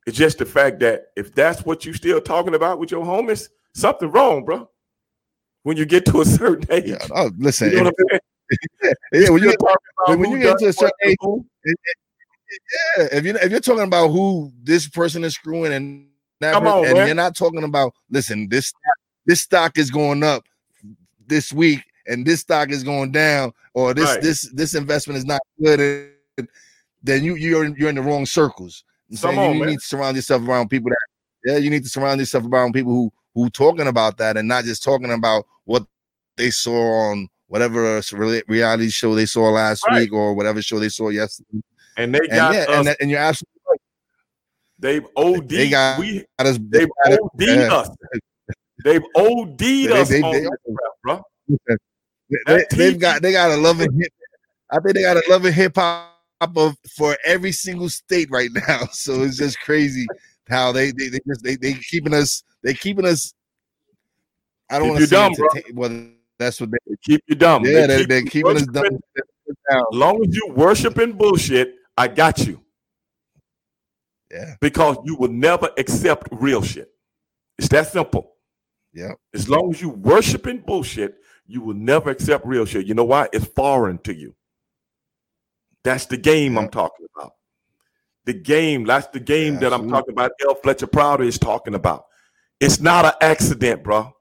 [0.07, 3.49] It's just the fact that if that's what you're still talking about with your homies,
[3.75, 4.69] something wrong, bro.
[5.63, 6.87] When you get to a certain age.
[6.87, 7.71] Yeah, oh, listen.
[7.71, 7.93] You know
[9.13, 13.09] yeah, when you, get, when you get to a certain age, it, it, eh, eh,
[13.13, 16.09] yeah, if you if you're talking about who this person is screwing and
[16.41, 17.07] Never, Come on, and man.
[17.07, 18.73] you're not talking about listen, this
[19.27, 20.45] this stock is going up
[21.27, 24.23] this week and this stock is going down, or this right.
[24.23, 26.13] this this investment is not good,
[27.03, 28.85] then you you're in, you're in the wrong circles.
[29.21, 30.99] Come on, you, you need to surround yourself around people that
[31.45, 34.65] yeah, you need to surround yourself around people who who talking about that and not
[34.65, 35.87] just talking about what
[36.37, 38.03] they saw on whatever
[38.49, 40.01] reality show they saw last right.
[40.01, 41.63] week or whatever show they saw yesterday.
[41.97, 43.59] And they got and, yeah, and, and, you're absolutely
[44.79, 45.49] They've OD'd.
[45.49, 47.91] They got we, us, they have OD'd us.
[48.85, 50.49] They've OD'd us they, they, on they,
[51.03, 51.23] bro.
[52.47, 54.13] They, have got they got a loving hip.
[54.71, 56.13] I think they got a loving hip hop
[56.57, 58.87] of for every single state right now.
[58.93, 60.07] So it's just crazy
[60.49, 63.35] how they they they just they they keeping us they keeping us.
[64.71, 65.33] I don't want to say dumb,
[65.73, 67.65] well, that's what they, they, keep you dumb.
[67.65, 68.85] Yeah, they, they, are keeping us dumb.
[69.71, 72.61] As long as you worshiping bullshit, I got you.
[74.31, 74.55] Yeah.
[74.61, 76.91] Because you will never accept real shit.
[77.59, 78.35] It's that simple.
[78.93, 79.13] Yeah.
[79.35, 81.17] As long as you worshiping bullshit,
[81.49, 82.87] you will never accept real shit.
[82.87, 83.29] You know why?
[83.33, 84.37] It's foreign to you.
[85.83, 86.59] That's the game.
[86.59, 87.33] I'm talking about.
[88.27, 90.33] The game, that's the game yeah, that I'm talking about.
[90.47, 90.55] L.
[90.55, 92.05] Fletcher Prouty is talking about.
[92.61, 94.13] It's not an accident, bro.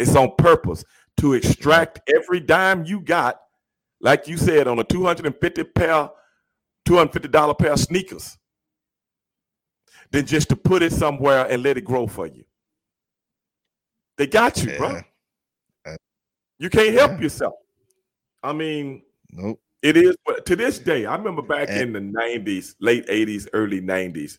[0.00, 0.84] It's on purpose
[1.18, 3.40] to extract every dime you got,
[4.00, 6.10] like you said, on a 250 pair,
[6.88, 8.36] $250 pair of sneakers,
[10.10, 12.44] than just to put it somewhere and let it grow for you.
[14.16, 14.78] They got you, yeah.
[14.78, 15.00] bro.
[16.60, 17.54] You can't help yourself.
[18.42, 19.58] I mean, nope.
[19.82, 23.48] It is, but to this day, I remember back and, in the 90s, late 80s,
[23.54, 24.38] early 90s,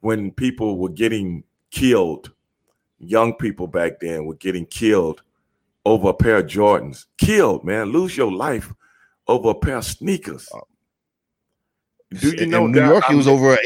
[0.00, 1.42] when people were getting
[1.72, 2.32] killed,
[3.00, 5.22] young people back then were getting killed
[5.84, 7.06] over a pair of Jordans.
[7.18, 7.90] Killed, man.
[7.90, 8.72] Lose your life
[9.26, 10.48] over a pair of sneakers.
[10.54, 10.60] Uh,
[12.20, 13.58] Do you know in New York, it was over a,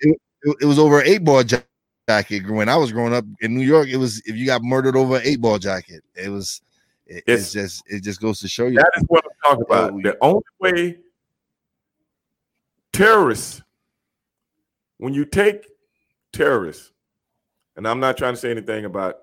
[0.00, 0.18] it,
[0.60, 2.48] it, was over an eight ball jacket.
[2.48, 5.16] When I was growing up in New York, it was if you got murdered over
[5.16, 6.60] an eight ball jacket, it was
[7.06, 9.64] it, it's, it's, just it just goes to show you that is what I'm talking
[9.68, 10.02] about.
[10.02, 10.98] The only way
[12.92, 13.62] terrorists,
[14.98, 15.66] when you take
[16.32, 16.90] terrorists,
[17.76, 19.20] and I'm not trying to say anything about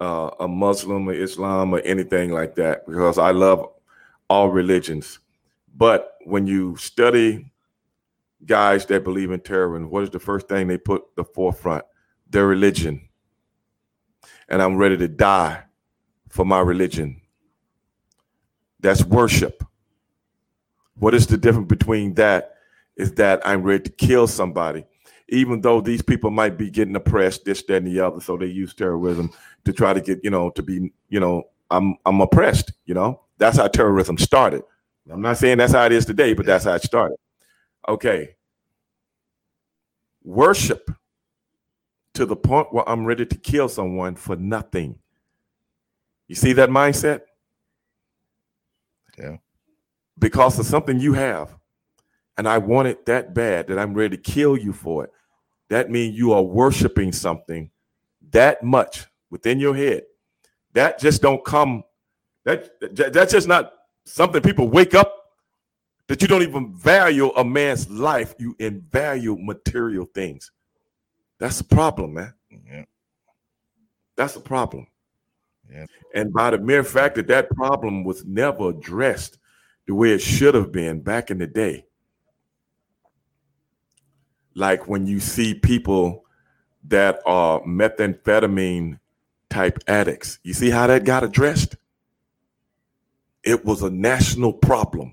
[0.00, 3.68] uh, a Muslim or Islam or anything like that because I love
[4.28, 5.20] all religions.
[5.76, 7.52] But when you study
[8.44, 11.84] guys that believe in terrorism, what is the first thing they put the forefront?
[12.30, 13.08] Their religion.
[14.48, 15.64] And I'm ready to die
[16.36, 17.18] for my religion.
[18.80, 19.64] That's worship.
[20.98, 22.52] What is the difference between that?
[22.96, 24.84] Is that I'm ready to kill somebody,
[25.28, 28.20] even though these people might be getting oppressed, this, that, and the other.
[28.20, 29.30] So they use terrorism
[29.64, 33.22] to try to get, you know, to be, you know, I'm I'm oppressed, you know.
[33.38, 34.62] That's how terrorism started.
[35.10, 37.16] I'm not saying that's how it is today, but that's how it started.
[37.88, 38.36] Okay.
[40.22, 40.90] Worship
[42.14, 44.98] to the point where I'm ready to kill someone for nothing.
[46.28, 47.22] You see that mindset?
[49.18, 49.36] Yeah.
[50.18, 51.54] Because of something you have,
[52.36, 55.10] and I want it that bad that I'm ready to kill you for it.
[55.68, 57.70] That means you are worshiping something
[58.30, 60.04] that much within your head.
[60.74, 61.82] That just don't come.
[62.44, 63.72] That that's just not
[64.04, 65.12] something people wake up
[66.08, 68.34] that you don't even value a man's life.
[68.38, 68.54] You
[68.90, 70.50] value material things.
[71.38, 72.34] That's a problem, man.
[72.50, 72.84] Yeah.
[74.16, 74.86] That's a problem.
[76.14, 79.38] And by the mere fact that that problem was never addressed
[79.86, 81.84] the way it should have been back in the day.
[84.54, 86.24] Like when you see people
[86.84, 88.98] that are methamphetamine
[89.50, 91.76] type addicts, you see how that got addressed?
[93.44, 95.12] It was a national problem.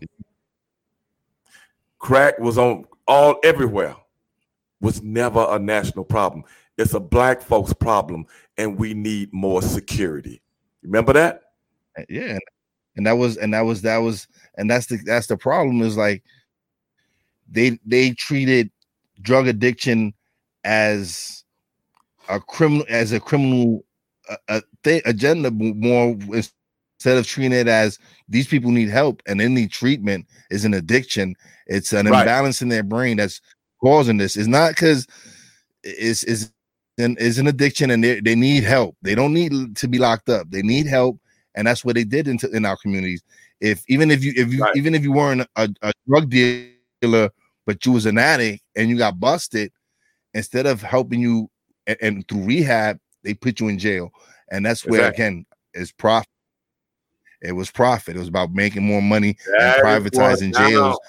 [1.99, 3.95] Crack was on all everywhere,
[4.81, 6.43] was never a national problem.
[6.77, 8.25] It's a black folks problem,
[8.57, 10.42] and we need more security.
[10.83, 11.41] Remember that?
[11.97, 12.37] Uh, yeah,
[12.95, 15.97] and that was and that was that was and that's the that's the problem is
[15.97, 16.23] like
[17.49, 18.71] they they treated
[19.21, 20.13] drug addiction
[20.63, 21.43] as
[22.29, 23.83] a criminal as a criminal
[24.29, 29.39] uh, a, th- agenda more instead of treating it as these people need help and
[29.39, 31.35] they need treatment is an addiction
[31.67, 32.21] it's an right.
[32.21, 33.41] imbalance in their brain that's
[33.81, 35.05] causing this it's not because
[35.83, 36.51] it's it's
[36.97, 38.95] and is an addiction and they, they need help.
[39.01, 40.49] They don't need to be locked up.
[40.49, 41.19] They need help.
[41.55, 43.23] And that's what they did in, in our communities.
[43.61, 44.75] If even if you if you right.
[44.75, 47.29] even if you weren't a, a drug dealer,
[47.65, 49.71] but you was an addict and you got busted,
[50.33, 51.49] instead of helping you
[51.87, 54.11] and, and through rehab, they put you in jail.
[54.51, 55.23] And that's where exactly.
[55.23, 56.27] again is profit.
[57.41, 58.15] It was profit.
[58.15, 60.99] It was about making more money that and privatizing jails.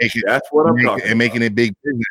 [0.00, 2.06] Making, that's what I'm making, and making it big business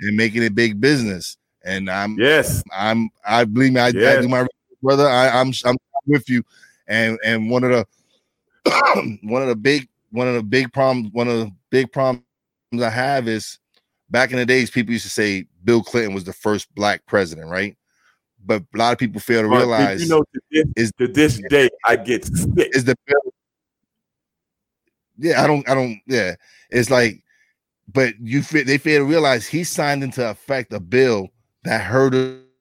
[0.00, 1.36] and making it big business.
[1.64, 4.18] And I'm yes, I'm I believe me, I, yes.
[4.18, 4.46] I do my
[4.82, 5.08] brother.
[5.08, 6.42] I, I'm I'm with you.
[6.88, 11.28] And and one of the one of the big one of the big problems one
[11.28, 12.24] of the big problems
[12.72, 13.58] I have is
[14.10, 17.48] back in the days people used to say Bill Clinton was the first black president,
[17.48, 17.76] right?
[18.44, 21.40] But a lot of people fail to realize you know to this, is to this
[21.48, 22.74] day I get sick.
[22.74, 22.96] Is the?
[25.18, 26.00] Yeah, I don't, I don't.
[26.06, 26.34] Yeah,
[26.70, 27.22] it's like,
[27.92, 31.28] but you they fail to realize he signed into effect a bill
[31.64, 32.14] that hurt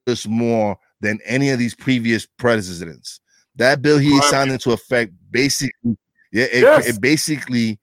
[0.07, 3.19] us more than any of these previous presidents.
[3.55, 5.97] That bill he signed into effect basically,
[6.31, 6.87] yeah, it, yes.
[6.87, 7.79] it basically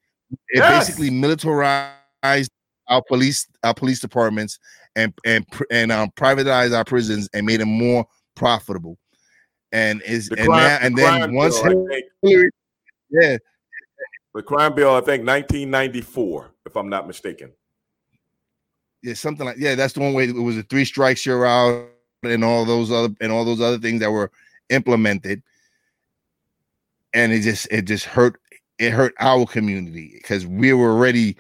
[0.48, 0.86] it yes.
[0.86, 2.50] basically militarized
[2.88, 4.58] our police our police departments
[4.94, 8.98] and and and um, privatized our prisons and made them more profitable.
[9.72, 11.86] And is the and crime, now, and the then once bill,
[12.22, 12.50] Hillary,
[13.10, 13.36] yeah,
[14.34, 17.52] the crime bill I think 1994 if I'm not mistaken
[19.06, 21.86] yeah, something like yeah, that's the one way it was a three strikes you're out
[22.24, 24.32] and all those other and all those other things that were
[24.68, 25.44] implemented.
[27.14, 28.40] And it just it just hurt
[28.80, 31.36] it hurt our community because we were already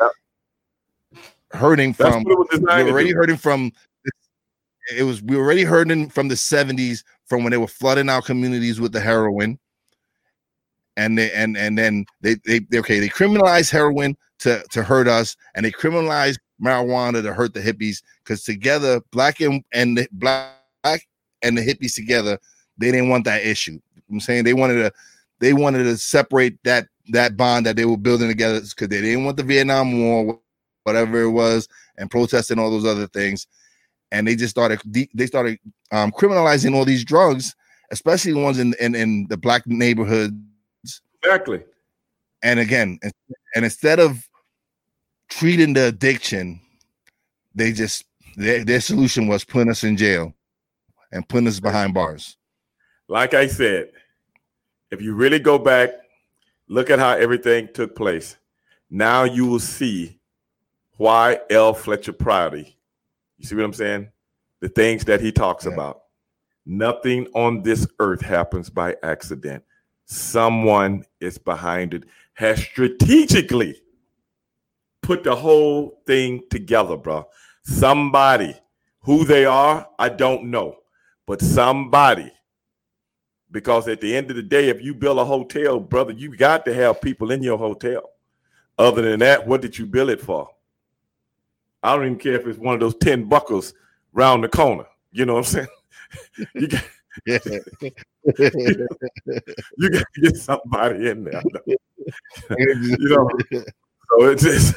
[1.50, 3.72] hurting from we were already hurting from
[4.96, 8.22] it was we already heard in from the 70s from when they were flooding our
[8.22, 9.58] communities with the heroin.
[10.96, 15.08] And they and and then they they, they okay they criminalized heroin to to hurt
[15.08, 20.08] us and they criminalized marijuana to hurt the hippies because together black and and the
[20.12, 20.52] black
[21.42, 22.38] and the hippies together
[22.78, 23.80] they didn't want that issue.
[24.10, 24.44] I'm saying?
[24.44, 24.92] They wanted to
[25.40, 29.24] they wanted to separate that that bond that they were building together because they didn't
[29.24, 30.40] want the vietnam war
[30.84, 33.46] whatever it was and protesting all those other things.
[34.12, 34.80] And they just started
[35.14, 35.58] they started
[35.92, 37.54] um, criminalizing all these drugs
[37.92, 40.34] especially the ones in, in in the black neighborhoods.
[41.22, 41.62] Exactly.
[42.42, 42.98] And again
[43.54, 44.28] and instead of
[45.28, 46.60] treating the addiction,
[47.54, 48.04] they just
[48.36, 50.34] their, their solution was putting us in jail
[51.12, 52.36] and putting us behind bars.
[53.08, 53.92] Like I said,
[54.90, 55.90] if you really go back,
[56.68, 58.36] look at how everything took place.
[58.90, 60.18] Now you will see
[60.96, 61.74] why L.
[61.74, 62.76] Fletcher Prouty.
[63.38, 64.08] You see what I'm saying?
[64.60, 65.72] The things that he talks yeah.
[65.72, 66.02] about.
[66.64, 69.62] Nothing on this earth happens by accident.
[70.06, 73.80] Someone is behind it, has strategically
[75.06, 77.28] put the whole thing together, bro.
[77.62, 78.56] Somebody,
[79.02, 80.78] who they are, I don't know,
[81.26, 82.32] but somebody.
[83.52, 86.64] Because at the end of the day, if you build a hotel, brother, you got
[86.64, 88.10] to have people in your hotel.
[88.76, 90.48] Other than that, what did you build it for?
[91.84, 93.74] I don't even care if it's one of those 10 buckles
[94.12, 94.86] round the corner.
[95.12, 95.68] You know what I'm saying?
[96.56, 96.84] you got,
[97.26, 97.38] you
[99.90, 101.42] got to get somebody in there.
[102.58, 103.30] you know,
[104.10, 104.74] so it's just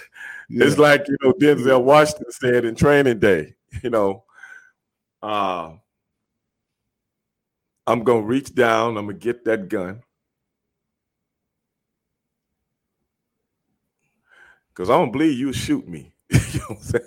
[0.49, 0.65] yeah.
[0.65, 3.55] it's like you know Denzel Washington said in Training Day.
[3.83, 4.23] You know,
[5.21, 5.73] uh,
[7.85, 8.97] I'm gonna reach down.
[8.97, 10.01] I'm gonna get that gun.
[14.73, 16.13] Cause I don't believe you shoot me.
[16.31, 17.05] you know what I'm saying?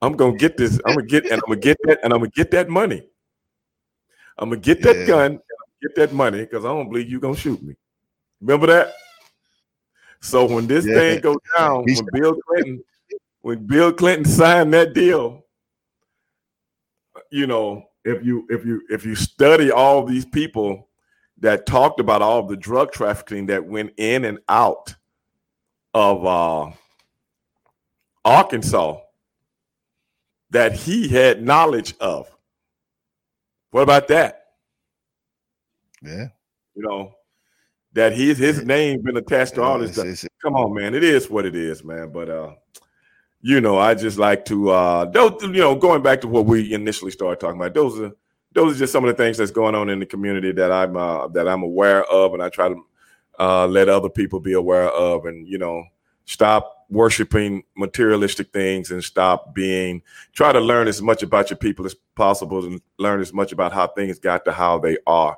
[0.00, 0.80] I'm gonna get this.
[0.86, 3.02] I'm gonna get and I'm gonna get that and I'm gonna get that money.
[4.38, 5.06] I'm gonna get that yeah.
[5.06, 5.40] gun
[5.84, 7.74] get that money because I don't believe you gonna shoot me.
[8.40, 8.92] Remember that?
[10.24, 10.94] So when this yeah.
[10.94, 12.84] thing goes down, when Bill Clinton,
[13.42, 15.44] when Bill Clinton signed that deal,
[17.30, 20.88] you know, if you if you if you study all these people
[21.40, 24.94] that talked about all the drug trafficking that went in and out
[25.92, 26.72] of uh,
[28.24, 29.00] Arkansas
[30.48, 32.34] that he had knowledge of.
[33.72, 34.46] What about that?
[36.02, 36.28] Yeah.
[36.74, 37.14] You know,
[37.94, 40.30] that his his name been attached to all this stuff.
[40.42, 40.94] Come on, man.
[40.94, 42.12] It is what it is, man.
[42.12, 42.54] But uh,
[43.40, 46.72] you know, I just like to uh those you know, going back to what we
[46.72, 48.12] initially started talking about, those are
[48.52, 50.96] those are just some of the things that's going on in the community that I'm
[50.96, 52.86] uh, that I'm aware of and I try to
[53.38, 55.84] uh, let other people be aware of and you know
[56.24, 60.02] stop worshiping materialistic things and stop being
[60.32, 63.72] try to learn as much about your people as possible and learn as much about
[63.72, 65.36] how things got to how they are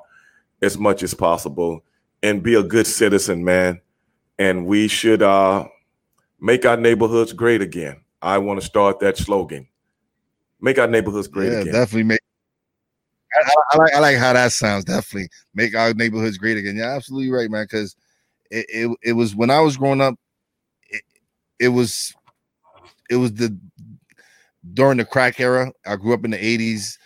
[0.61, 1.83] as much as possible
[2.23, 3.81] and be a good citizen, man.
[4.39, 5.67] And we should uh,
[6.39, 8.01] make our neighborhoods great again.
[8.21, 9.67] I want to start that slogan.
[10.59, 11.73] Make our neighborhoods great yeah, again.
[11.73, 12.19] Definitely make.
[13.35, 14.85] I, I, like I like how that sounds.
[14.85, 16.75] Definitely make our neighborhoods great again.
[16.75, 17.65] Yeah, absolutely right, man.
[17.65, 17.95] Because
[18.49, 20.15] it, it it was when I was growing up.
[20.89, 21.03] It,
[21.59, 22.15] it was
[23.09, 23.55] it was the
[24.73, 25.71] during the crack era.
[25.85, 26.97] I grew up in the '80s,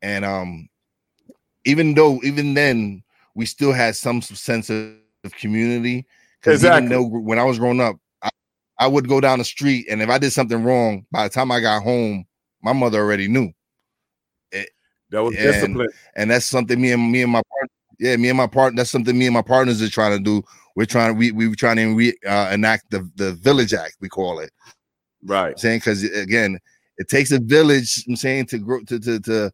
[0.00, 0.68] and um,
[1.64, 3.02] even though even then
[3.34, 4.94] we still had some sense of,
[5.38, 6.04] community.
[6.40, 6.86] Because exactly.
[6.86, 8.30] even though when I was growing up, I,
[8.78, 11.52] I would go down the street, and if I did something wrong, by the time
[11.52, 12.24] I got home,
[12.60, 13.52] my mother already knew.
[14.50, 14.70] It,
[15.10, 17.68] that was and, discipline, and that's something me and me and my partner,
[18.00, 18.78] yeah, me and my partner.
[18.78, 20.42] That's something me and my partners are trying to do.
[20.74, 23.98] We're trying to we we were trying to re, uh, enact the the Village Act,
[24.00, 24.50] we call it.
[25.24, 25.50] Right.
[25.50, 26.58] I'm saying because again,
[26.96, 28.04] it takes a village.
[28.08, 29.52] I'm saying to grow to to to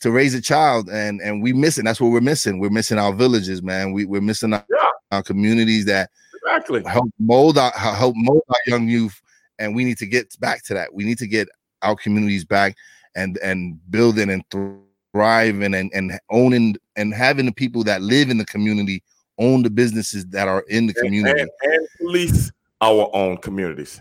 [0.00, 2.58] to raise a child and and we missing that's what we're missing.
[2.58, 3.92] We're missing our villages man.
[3.92, 4.90] We, we're missing our, yeah.
[5.10, 6.82] our communities that exactly.
[6.84, 9.20] help mold our help mold our young youth
[9.58, 10.92] and we need to get back to that.
[10.92, 11.48] We need to get
[11.82, 12.76] our communities back
[13.14, 14.44] and and building and
[15.12, 19.02] thriving and and owning and having the people that live in the community
[19.38, 24.00] own the businesses that are in the community and, and, and police our own communities.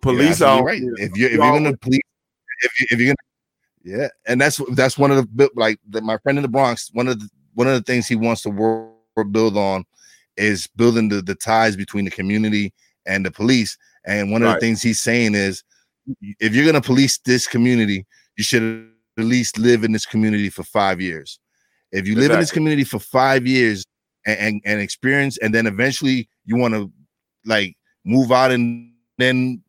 [0.00, 0.82] Police yeah, our right.
[0.82, 2.00] if you're if you're gonna police
[2.60, 3.23] if, you, if you're gonna
[3.84, 6.90] yeah, and that's that's one of the like the, my friend in the Bronx.
[6.94, 9.84] One of the one of the things he wants to work or build on
[10.36, 12.72] is building the, the ties between the community
[13.06, 13.76] and the police.
[14.06, 14.54] And one of right.
[14.54, 15.62] the things he's saying is,
[16.40, 18.06] if you're gonna police this community,
[18.36, 21.38] you should at least live in this community for five years.
[21.92, 23.84] If you live in this community for five years
[24.26, 26.90] and, and, and experience, and then eventually you want to
[27.44, 29.62] like move out and then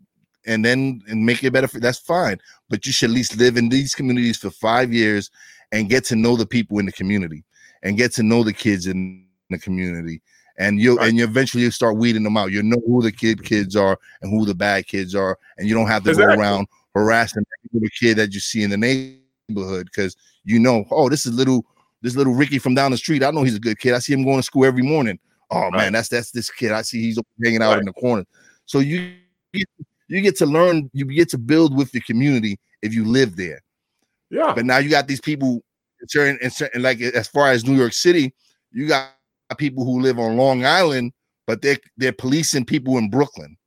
[0.45, 2.37] and then and make it better for that's fine.
[2.69, 5.29] But you should at least live in these communities for five years
[5.71, 7.43] and get to know the people in the community
[7.83, 10.21] and get to know the kids in the community.
[10.57, 11.09] And you right.
[11.09, 12.51] and you eventually you start weeding them out.
[12.51, 15.75] You know who the kid kids are and who the bad kids are, and you
[15.75, 16.35] don't have to exactly.
[16.35, 17.43] go around harassing
[17.73, 20.15] the kid that you see in the neighborhood because
[20.45, 21.65] you know, oh, this is little
[22.01, 23.23] this little Ricky from down the street.
[23.23, 23.93] I know he's a good kid.
[23.93, 25.19] I see him going to school every morning.
[25.51, 25.73] Oh right.
[25.73, 26.71] man, that's that's this kid.
[26.71, 27.79] I see he's hanging out right.
[27.79, 28.23] in the corner.
[28.65, 29.13] So you
[30.07, 33.61] you get to learn, you get to build with the community if you live there.
[34.29, 34.53] Yeah.
[34.53, 35.63] But now you got these people
[36.07, 38.33] certain and certain like as far as New York City,
[38.71, 39.11] you got
[39.57, 41.13] people who live on Long Island,
[41.47, 43.57] but they're they're policing people in Brooklyn.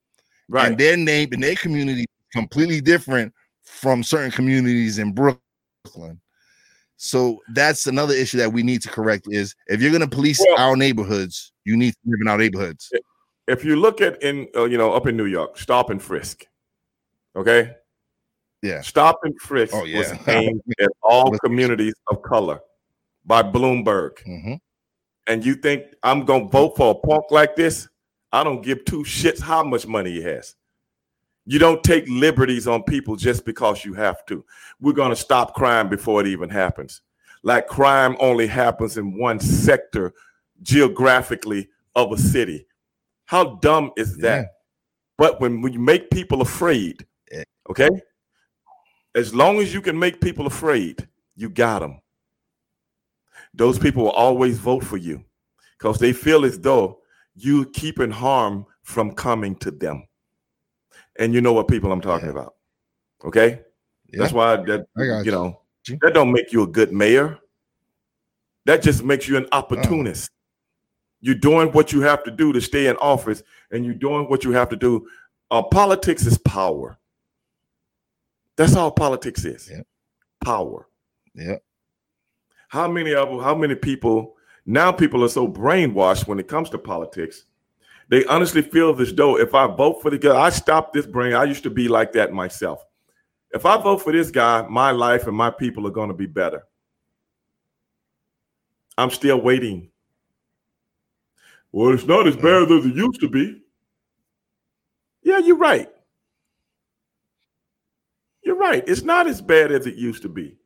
[0.48, 0.68] Right.
[0.68, 3.32] And their name and their community completely different
[3.62, 6.20] from certain communities in Brooklyn.
[6.96, 10.40] So that's another issue that we need to correct is if you're going to police
[10.40, 12.90] well, our neighborhoods, you need to live in our neighborhoods.
[13.48, 16.46] If you look at in uh, you know up in New York, stop and frisk.
[17.34, 17.72] Okay?
[18.62, 18.80] Yeah.
[18.80, 19.98] Stop and Frisk oh, yeah.
[19.98, 22.60] was aimed at all communities of color
[23.24, 24.12] by Bloomberg.
[24.26, 24.54] Mm-hmm.
[25.26, 27.88] And you think I'm to vote for a punk like this?
[28.32, 30.54] I don't give two shits how much money he has.
[31.46, 34.44] You don't take liberties on people just because you have to.
[34.80, 37.00] We're to stop crime before it even happens.
[37.42, 40.12] Like crime only happens in one sector
[40.62, 42.66] geographically of a city.
[43.28, 44.40] How dumb is that?
[44.40, 44.46] Yeah.
[45.18, 47.04] But when, when you make people afraid,
[47.68, 47.90] okay,
[49.14, 51.06] as long as you can make people afraid,
[51.36, 52.00] you got them.
[53.52, 55.22] Those people will always vote for you
[55.78, 57.00] because they feel as though
[57.34, 60.08] you keeping harm from coming to them.
[61.18, 62.32] And you know what people I'm talking yeah.
[62.32, 62.54] about.
[63.26, 63.60] Okay?
[64.10, 65.60] That's why that you know
[66.00, 67.38] that don't make you a good mayor.
[68.64, 69.58] That just makes you an oh.
[69.58, 70.30] opportunist.
[70.32, 70.37] Oh.
[71.20, 74.44] You're doing what you have to do to stay in office, and you're doing what
[74.44, 75.08] you have to do.
[75.50, 76.98] Uh, politics is power.
[78.56, 79.68] That's all politics is.
[79.70, 79.82] Yeah.
[80.44, 80.88] Power.
[81.34, 81.56] Yeah.
[82.68, 84.36] How many of how many people
[84.70, 87.46] now people are so brainwashed when it comes to politics.
[88.10, 91.32] They honestly feel as though if I vote for the guy, I stop this brain.
[91.32, 92.84] I used to be like that myself.
[93.52, 96.26] If I vote for this guy, my life and my people are going to be
[96.26, 96.64] better.
[98.98, 99.88] I'm still waiting.
[101.72, 103.62] Well, it's not as bad as it used to be.
[105.22, 105.88] Yeah, you're right.
[108.42, 108.82] You're right.
[108.86, 110.56] It's not as bad as it used to be.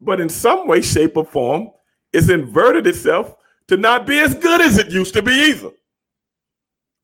[0.00, 1.70] But in some way, shape, or form,
[2.12, 3.36] it's inverted itself
[3.66, 5.70] to not be as good as it used to be either.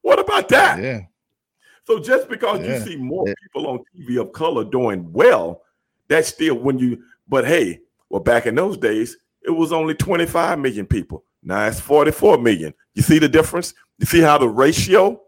[0.02, 0.82] What about that?
[0.82, 1.00] Yeah.
[1.86, 2.78] So just because yeah.
[2.78, 3.34] you see more yeah.
[3.42, 5.62] people on TV of color doing well,
[6.08, 10.58] that's still when you, but hey, well, back in those days, it was only 25
[10.58, 11.24] million people.
[11.42, 12.72] Now it's 44 million.
[12.94, 13.74] You see the difference?
[13.98, 15.20] You see how the ratio?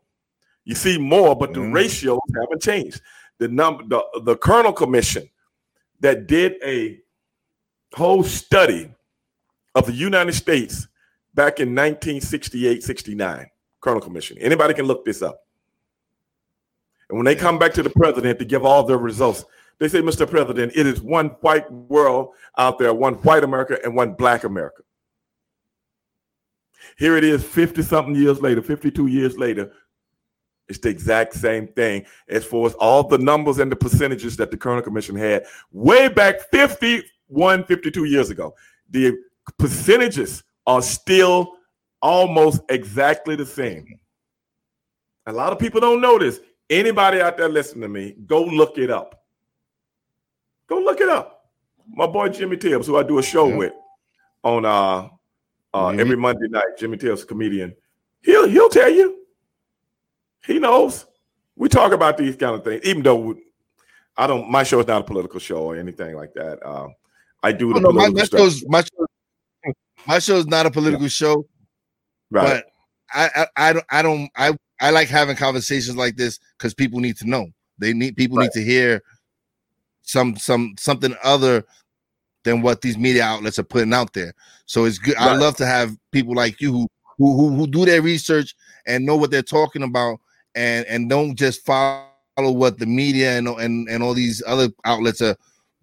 [0.65, 1.73] You see more, but the mm.
[1.73, 3.01] ratios haven't changed
[3.39, 5.29] the number the, the Kerner Commission
[6.01, 6.99] that did a
[7.95, 8.91] whole study
[9.75, 10.89] of the United States
[11.35, 13.47] back in 1968, 69.
[13.81, 14.39] Kerner Commission.
[14.39, 15.41] Anybody can look this up.
[17.09, 19.45] And when they come back to the president to give all their results,
[19.79, 20.29] they say, Mr.
[20.29, 24.83] President, it is one white world out there, one white America and one black America.
[26.99, 29.73] Here it is 50 something years later, 52 years later,
[30.69, 34.51] it's the exact same thing as far as all the numbers and the percentages that
[34.51, 38.55] the Kerner Commission had way back 51, 52 years ago.
[38.91, 39.17] The
[39.59, 41.53] percentages are still
[42.03, 43.99] almost exactly the same.
[45.27, 46.41] A lot of people don't know this.
[46.69, 49.25] Anybody out there listening to me, go look it up.
[50.69, 51.45] Go look it up.
[51.89, 53.57] My boy Jimmy Tibbs, who I do a show yeah.
[53.57, 53.73] with
[54.43, 55.09] on uh,
[55.75, 56.01] uh mm-hmm.
[56.01, 57.75] every Monday night, Jimmy Tibbs, comedian,
[58.23, 59.19] he'll he'll tell you.
[60.45, 61.07] He knows.
[61.57, 63.35] We talk about these kind of things, even though
[64.17, 64.51] I don't.
[64.51, 66.65] My show is not a political show or anything like that.
[66.67, 66.95] Um,
[67.43, 69.07] I do the oh, no, my, my show's my show.
[70.07, 71.09] My show is not a political yeah.
[71.09, 71.47] show,
[72.31, 72.63] right?
[72.63, 72.67] But
[73.13, 77.01] I, I, I don't, I don't, I, I like having conversations like this because people
[77.01, 77.47] need to know.
[77.79, 78.45] They need people right.
[78.45, 79.03] need to hear
[80.03, 81.65] some, some, something other
[82.47, 84.33] than what these media outlets are putting out there.
[84.67, 85.17] So it's good.
[85.17, 85.31] Right.
[85.31, 86.87] I love to have people like you
[87.19, 88.55] who, who, who do their research
[88.87, 90.21] and know what they're talking about
[90.55, 95.21] and and don't just follow what the media and and and all these other outlets
[95.21, 95.37] are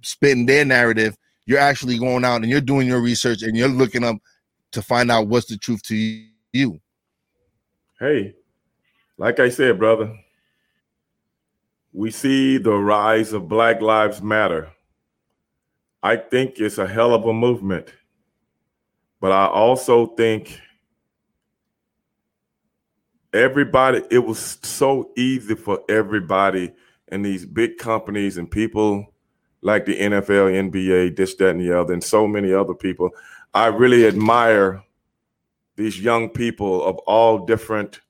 [0.04, 1.18] spitting their narrative.
[1.46, 4.16] You're actually going out and you're doing your research and you're looking up
[4.72, 6.80] to find out what's the truth to you.
[8.00, 8.36] Hey,
[9.18, 10.18] like I said, brother,
[11.92, 14.72] we see the rise of Black Lives Matter.
[16.04, 17.94] I think it's a hell of a movement.
[19.22, 20.60] But I also think
[23.32, 26.74] everybody it was so easy for everybody
[27.08, 29.14] and these big companies and people
[29.62, 33.10] like the NFL, NBA, this, that, and the other, and so many other people.
[33.54, 34.84] I really admire
[35.78, 38.02] these young people of all different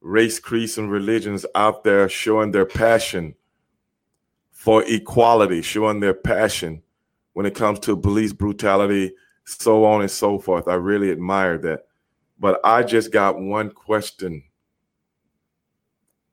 [0.00, 3.36] race, creeds, and religions out there showing their passion
[4.50, 6.82] for equality, showing their passion
[7.34, 9.12] when it comes to police brutality,
[9.44, 10.66] so on and so forth.
[10.66, 11.86] I really admire that.
[12.38, 14.42] But I just got one question.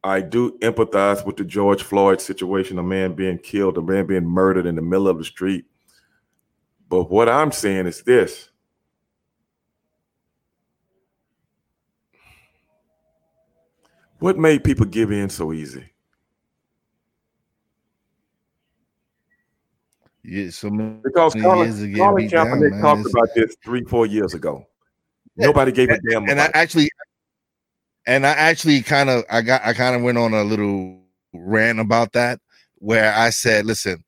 [0.04, 4.26] I do empathize with the George Floyd situation, a man being killed, a man being
[4.26, 5.66] murdered in the middle of the street.
[6.90, 8.50] But what I'm saying is this
[14.20, 15.91] what made people give in so easy?
[20.24, 24.66] Yeah, so because Colin, Colin Kaepernick down, talked about this three, four years ago.
[25.36, 26.30] Yeah, Nobody gave a damn.
[26.30, 26.90] And I actually,
[28.06, 31.02] and I actually kind of, I got, I kind of went on a little
[31.34, 32.40] rant about that,
[32.76, 34.04] where I said, "Listen,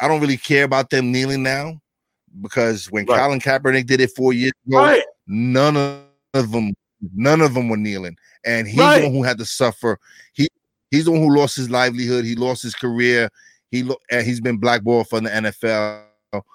[0.00, 1.80] I don't really care about them kneeling now,
[2.40, 3.20] because when right.
[3.20, 5.04] Colin Kaepernick did it four years ago, right.
[5.28, 5.76] none
[6.34, 6.72] of them,
[7.14, 9.00] none of them were kneeling, and he's right.
[9.00, 9.98] the one who had to suffer.
[10.32, 10.48] He,
[10.90, 12.24] he's the one who lost his livelihood.
[12.24, 13.28] He lost his career
[13.72, 16.04] he look and he's been blackballed from the NFL.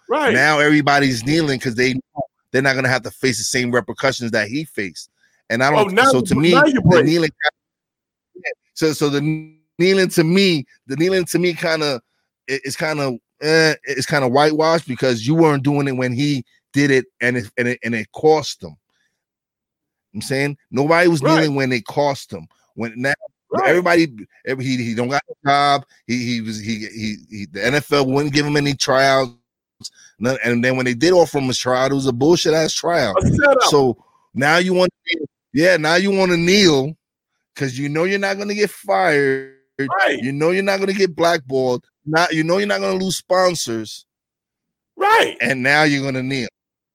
[0.08, 1.96] Right now, everybody's kneeling because they
[2.52, 5.10] they're not gonna have to face the same repercussions that he faced.
[5.50, 5.92] And I don't.
[5.92, 7.32] Oh, now, so to me, the kneeling.
[8.76, 9.22] So so the
[9.80, 12.02] kneeling to me, the kneeling to me kind of
[12.48, 16.46] it's kind of eh, it's kind of whitewashed because you weren't doing it when he
[16.72, 18.78] did it and it and it, and it cost them.
[20.14, 21.36] I'm saying nobody was right.
[21.36, 22.48] kneeling when it cost them.
[22.76, 23.14] When now
[23.52, 23.70] Right.
[23.70, 24.08] Everybody,
[24.46, 25.86] every, he he don't got a job.
[26.06, 29.32] He he was he he, he the NFL wouldn't give him any tryouts.
[30.20, 32.74] None, and then when they did offer him a tryout, it was a bullshit ass
[32.74, 33.16] tryout.
[33.24, 34.92] Oh, so now you want,
[35.54, 36.98] yeah, now you want to kneel
[37.54, 39.54] because you know you're not gonna get fired.
[39.80, 40.20] Right.
[40.20, 41.86] You know you're not gonna get blackballed.
[42.06, 44.06] Not you know you're not gonna lose sponsors.
[44.96, 45.38] Right.
[45.40, 46.50] And now you're gonna kneel.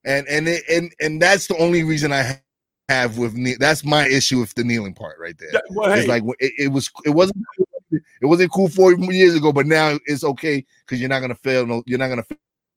[0.04, 2.40] And and it, and and that's the only reason I
[2.88, 3.54] have with me.
[3.58, 5.50] That's my issue with the kneeling part right there.
[5.52, 7.44] Yeah, well, it's like it, it, was it wasn't
[7.90, 11.66] it wasn't cool four years ago, but now it's okay because you're not gonna fail.
[11.66, 12.26] No, you're not gonna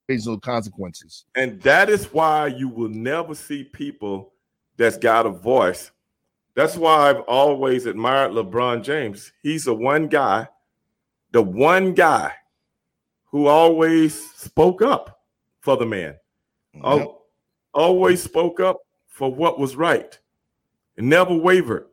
[0.06, 1.24] face no consequences.
[1.34, 4.32] And that is why you will never see people
[4.76, 5.90] that's got a voice.
[6.54, 9.32] That's why I've always admired LeBron James.
[9.42, 10.48] He's the one guy,
[11.32, 12.32] the one guy
[13.26, 15.20] who always spoke up
[15.60, 16.16] for the man.
[16.72, 17.08] Yep.
[17.74, 18.78] Always spoke up
[19.16, 20.18] for what was right
[20.98, 21.86] and never wavered,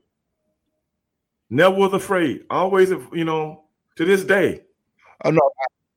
[1.50, 2.44] never was afraid.
[2.50, 3.64] Always, you know,
[3.96, 4.60] to this day.
[5.24, 5.42] Oh no,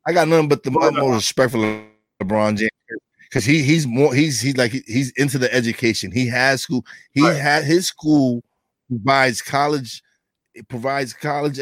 [0.06, 1.84] I, got nothing but the but, utmost uh, respect for
[2.22, 2.70] LeBron James
[3.24, 6.12] because he he's more he's he's like he's into the education.
[6.12, 6.86] He has school.
[7.10, 7.34] He right.
[7.34, 8.44] had his school
[8.88, 10.04] provides college
[10.54, 11.58] it provides college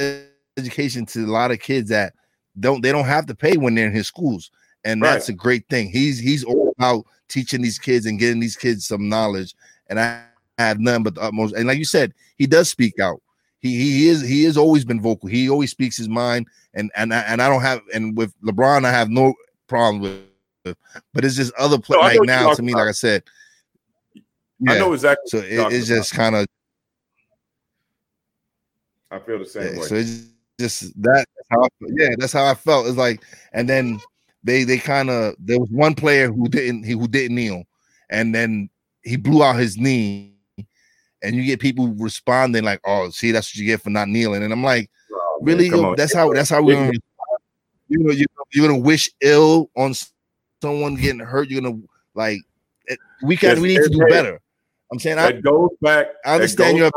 [0.58, 2.12] education to a lot of kids that
[2.60, 4.50] don't they don't have to pay when they're in his schools,
[4.84, 5.88] and that's a great thing.
[5.88, 9.54] He's he's all about teaching these kids and getting these kids some knowledge.
[9.88, 10.22] And I
[10.56, 11.54] have none but the utmost.
[11.54, 13.20] And like you said, he does speak out.
[13.58, 15.28] He he is he has always been vocal.
[15.28, 16.46] He always speaks his mind.
[16.74, 19.34] And and I, and I don't have and with LeBron, I have no
[19.66, 20.76] problem with.
[21.12, 22.82] But it's just other play no, like now to me, about.
[22.82, 23.22] like I said.
[24.60, 24.72] Yeah.
[24.72, 25.28] I know exactly.
[25.28, 26.46] So it, it's just kind of.
[29.10, 29.86] I feel the same yeah, way.
[29.86, 30.28] So it's
[30.58, 31.26] just that.
[31.50, 32.86] How yeah, that's how I felt.
[32.86, 33.22] It's like,
[33.52, 34.00] and then
[34.44, 37.64] they they kind of there was one player who didn't he who didn't kneel,
[38.10, 38.68] and then
[39.02, 40.34] he blew out his knee,
[41.22, 44.42] and you get people responding like, "Oh, see, that's what you get for not kneeling,"
[44.42, 46.92] and I'm like, oh, really, that's how that's how we're gonna,
[47.88, 49.94] you know, you, you're gonna wish ill on
[50.62, 51.48] someone getting hurt.
[51.48, 51.80] You're gonna
[52.14, 52.40] like
[53.22, 54.40] we can we need to do better.
[54.92, 56.08] I'm saying I, goes back.
[56.24, 56.90] I understand you're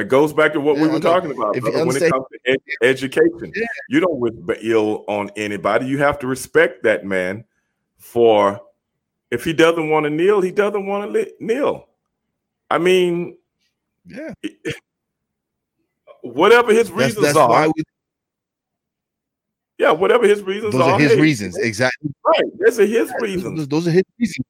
[0.00, 2.38] that goes back to what yeah, we were talking about brother, when it comes to
[2.46, 3.52] ed- education.
[3.54, 3.66] Yeah.
[3.90, 4.32] You don't wish
[4.62, 5.86] ill on anybody.
[5.86, 7.44] You have to respect that man
[7.98, 8.58] for
[9.30, 11.86] if he doesn't want to kneel, he doesn't want to li- kneel.
[12.70, 13.36] I mean,
[14.06, 14.32] yeah.
[16.22, 17.66] Whatever his reasons that's, that's are.
[17.66, 17.82] We,
[19.76, 20.92] yeah, whatever his reasons those are.
[20.92, 22.10] are his hey, reasons, exactly.
[22.26, 22.44] Right.
[22.58, 23.58] Those are his reasons.
[23.58, 24.46] Those, those are his reasons.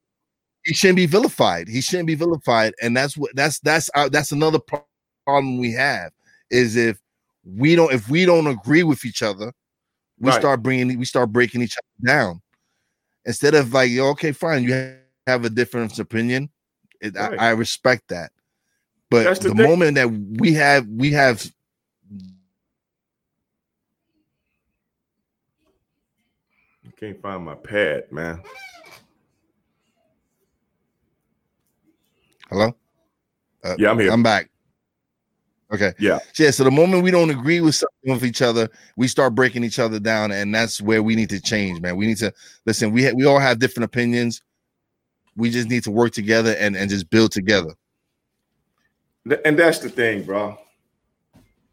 [0.64, 1.68] He shouldn't be vilified.
[1.68, 4.89] He shouldn't be vilified, and that's what that's that's our, that's another problem
[5.24, 6.12] problem we have
[6.50, 7.00] is if
[7.44, 9.52] we don't if we don't agree with each other,
[10.18, 10.40] we right.
[10.40, 12.40] start bringing we start breaking each other down.
[13.24, 14.96] Instead of like, okay, fine, you
[15.26, 16.48] have a different opinion.
[17.00, 17.38] It, right.
[17.38, 18.30] I, I, respect that.
[19.10, 21.50] But That's the, the moment that we have we have
[26.86, 28.42] I can't find my pad, man.
[32.50, 32.74] Hello?
[33.62, 34.10] Uh, yeah, I'm here.
[34.10, 34.50] I'm back.
[35.72, 35.92] Okay.
[35.98, 36.18] Yeah.
[36.38, 36.50] Yeah.
[36.50, 39.78] So the moment we don't agree with something with each other, we start breaking each
[39.78, 41.96] other down, and that's where we need to change, man.
[41.96, 42.32] We need to
[42.66, 42.92] listen.
[42.92, 44.42] We ha- we all have different opinions.
[45.36, 47.74] We just need to work together and and just build together.
[49.44, 50.58] And that's the thing, bro.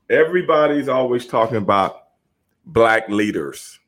[0.10, 2.04] Everybody's always talking about
[2.66, 3.80] black leaders.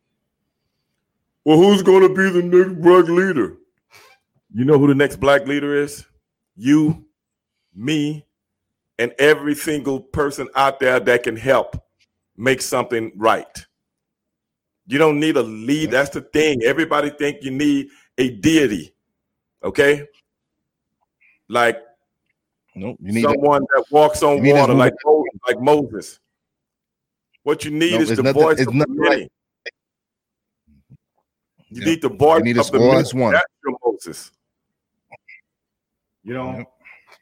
[1.45, 3.57] Well, who's going to be the next black leader?
[4.53, 6.05] You know who the next black leader is?
[6.55, 7.05] You,
[7.75, 8.25] me,
[8.99, 11.75] and every single person out there that can help
[12.37, 13.65] make something right.
[14.85, 15.89] You don't need a lead.
[15.91, 16.61] That's the thing.
[16.63, 18.93] Everybody think you need a deity.
[19.63, 20.05] Okay?
[21.47, 21.81] Like
[22.75, 22.97] Nope.
[23.01, 26.19] You need someone that walks on water like Moses, like Moses.
[27.43, 29.21] What you need No, is the nothing- voice of the many.
[31.71, 31.85] You Yep.
[31.87, 33.21] need the voice of the many.
[33.23, 33.33] one.
[33.33, 34.31] That's your Moses.
[36.23, 36.67] You know, Yep.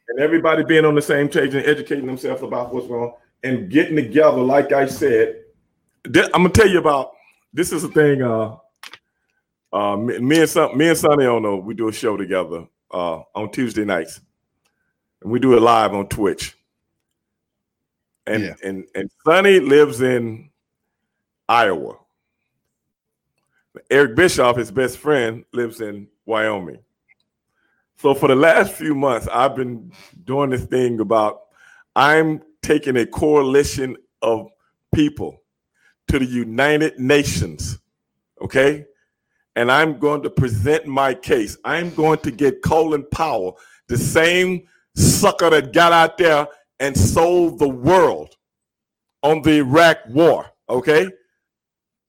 [0.08, 3.96] And everybody being on the same page and educating themselves about what's wrong and getting
[3.96, 4.38] together.
[4.38, 5.42] Like I said,
[6.04, 7.12] I'm gonna tell you about.
[7.52, 8.22] This is a thing.
[8.22, 8.56] Uh,
[9.72, 11.26] uh, me, me and Son, me and Sonny
[11.60, 14.20] we do a show together uh, on Tuesday nights,
[15.22, 16.56] and we do it live on Twitch.
[18.26, 18.54] And Yeah.
[18.62, 20.50] and and Sonny lives in
[21.48, 21.98] Iowa.
[23.90, 26.80] Eric Bischoff, his best friend, lives in Wyoming.
[27.98, 29.90] So for the last few months, I've been
[30.24, 31.40] doing this thing about
[31.96, 34.48] I'm taking a coalition of
[34.94, 35.42] people
[36.06, 37.80] to the United Nations,
[38.40, 38.86] okay?
[39.56, 41.58] And I'm going to present my case.
[41.64, 46.46] I'm going to get Colin Powell, the same sucker that got out there
[46.78, 48.36] and sold the world
[49.24, 51.10] on the Iraq war, okay?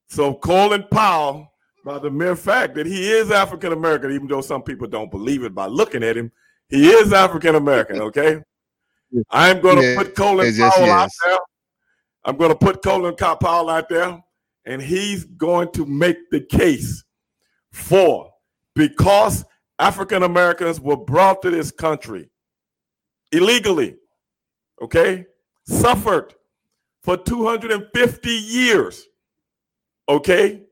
[0.09, 1.48] So Colin Powell,
[1.89, 5.43] by the mere fact that he is African American, even though some people don't believe
[5.43, 6.31] it by looking at him,
[6.67, 8.41] he is African American, okay?
[9.31, 11.37] I'm going to Yeah, put Colin yes, yes, Powell out there.
[12.25, 14.23] I'm going to put Colin Powell out there,
[14.65, 17.03] and he's going to make the case
[17.71, 18.29] for
[18.75, 19.43] because
[19.79, 22.29] African Americans were brought to this country
[23.31, 23.95] illegally,
[24.79, 25.25] okay,
[25.65, 26.35] suffered
[27.01, 29.07] for 250 years,
[30.07, 30.65] okay,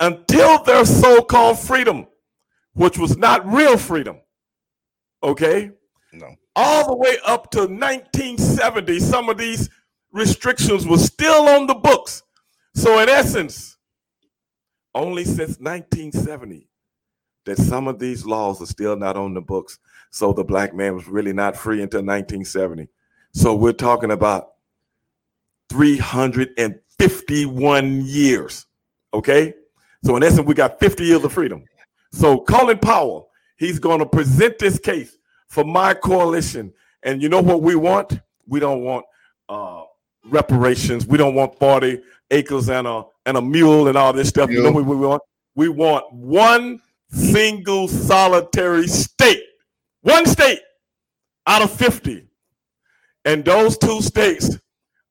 [0.00, 2.06] until their so called freedom,
[2.74, 4.20] which was not real freedom,
[5.22, 5.70] okay,
[6.12, 6.34] No.
[6.54, 9.70] all the way up to 1970, some of these
[10.12, 12.22] restrictions were still on the books.
[12.74, 13.76] So, in essence,
[14.94, 16.68] only since 1970
[17.44, 19.78] that some of these laws are still not on the books.
[20.10, 22.88] So, the black man was really not free until 1970.
[23.32, 24.52] So, we're talking about
[25.70, 28.66] 351 years.
[29.14, 29.54] Okay.
[30.04, 31.64] So, in essence, we got 50 years of freedom.
[32.12, 35.16] So, Colin Powell, he's going to present this case
[35.48, 36.72] for my coalition.
[37.02, 38.20] And you know what we want?
[38.46, 39.04] We don't want
[39.48, 39.82] uh,
[40.24, 41.06] reparations.
[41.06, 44.50] We don't want 40 acres and a and a mule and all this stuff.
[44.50, 45.22] You know what we want?
[45.54, 46.80] We want one
[47.10, 49.42] single solitary state.
[50.02, 50.60] One state
[51.46, 52.28] out of 50.
[53.24, 54.58] And those two states,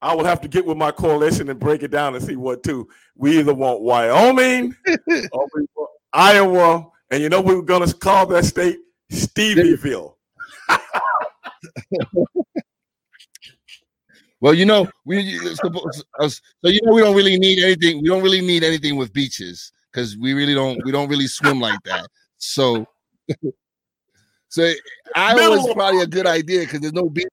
[0.06, 2.62] I will have to get with my coalition and break it down and see what
[2.62, 2.88] two.
[3.16, 6.88] We either want Wyoming or we want Iowa.
[7.10, 8.78] And you know we're gonna call that state?
[9.12, 10.14] Stevieville.
[14.42, 15.72] Well, you know, we so
[16.64, 18.04] you know we don't really need anything.
[18.04, 20.80] We don't really need anything with beaches because we really don't.
[20.86, 22.06] We don't really swim like that.
[22.38, 22.86] So,
[24.50, 24.72] so
[25.16, 27.26] Iowa's probably a good idea because there's no beach.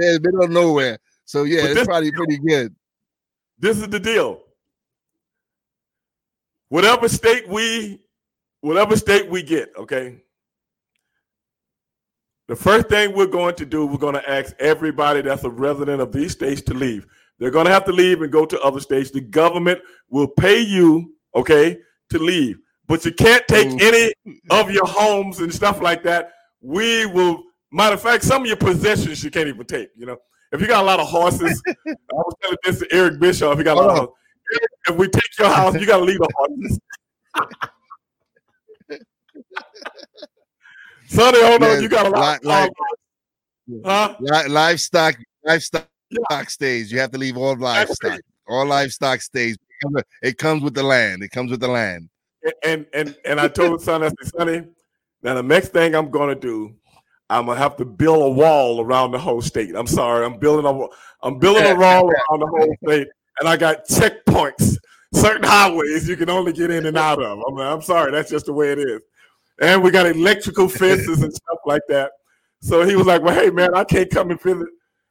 [0.00, 0.98] Yeah, middle of nowhere.
[1.26, 2.74] So yeah, But it's probably pretty good.
[3.58, 4.42] This is the deal.
[6.68, 8.00] Whatever state we,
[8.60, 10.22] whatever state we get, okay.
[12.48, 16.00] The first thing we're going to do, we're going to ask everybody that's a resident
[16.00, 17.06] of these states to leave.
[17.38, 19.10] They're going to have to leave and go to other states.
[19.10, 21.78] The government will pay you, okay,
[22.10, 23.78] to leave, but you can't take Ooh.
[23.80, 24.12] any
[24.50, 26.32] of your homes and stuff like that.
[26.60, 27.42] We will.
[27.72, 29.88] Matter of fact, some of your possessions you can't even take.
[29.96, 30.18] You know,
[30.52, 33.58] if you got a lot of horses, I was telling this to Eric Bischoff.
[33.58, 34.08] He got a lot of.
[34.08, 34.14] Oh.
[34.88, 36.78] If we take your house, you got to leave the horses.
[41.08, 42.44] Sonny, hold on, Yeah, you got a lot.
[42.44, 44.14] li- of huh?
[44.20, 46.44] Li- livestock, livestock Yeah.
[46.44, 46.92] stays.
[46.92, 48.20] You have to leave all livestock.
[48.48, 49.56] All livestock stays.
[50.22, 51.22] It comes with the land.
[51.22, 52.08] It comes with the land.
[52.64, 54.62] and and and I told Sonny, I said, Sonny,
[55.22, 56.74] now the next thing I'm gonna do,
[57.28, 59.74] I'm gonna have to build a wall around the whole state.
[59.74, 63.08] I'm sorry, I'm building a I'm building a wall around the whole state,
[63.40, 64.76] and I got checkpoints,
[65.12, 67.38] certain highways you can only get in and out of.
[67.48, 69.00] I'm, I'm sorry, that's just the way it is.
[69.60, 72.12] And we got electrical fences and stuff like that.
[72.60, 74.68] So he was like, "Well, hey man, I can't come and visit.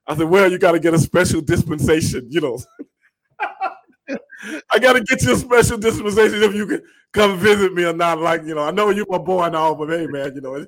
[0.08, 2.60] I said, well, you got to get a special dispensation, you know.
[4.72, 7.94] I got to get you a special dispensation if you can come visit me or
[7.94, 8.20] not.
[8.20, 10.66] Like, you know, I know you're my boy and all, but hey, man, you know.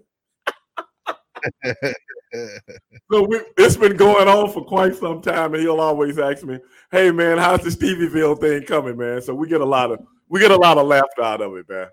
[3.12, 6.60] So we, it's been going on for quite some time, and he'll always ask me,
[6.92, 10.40] "Hey, man, how's the Stevieville thing coming, man?" So we get a lot of we
[10.40, 11.88] get a lot of laughter out of it, man.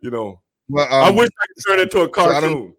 [0.00, 2.40] You know, well, um, I wish I could turn it into a cartoon.
[2.40, 2.74] So I, don't,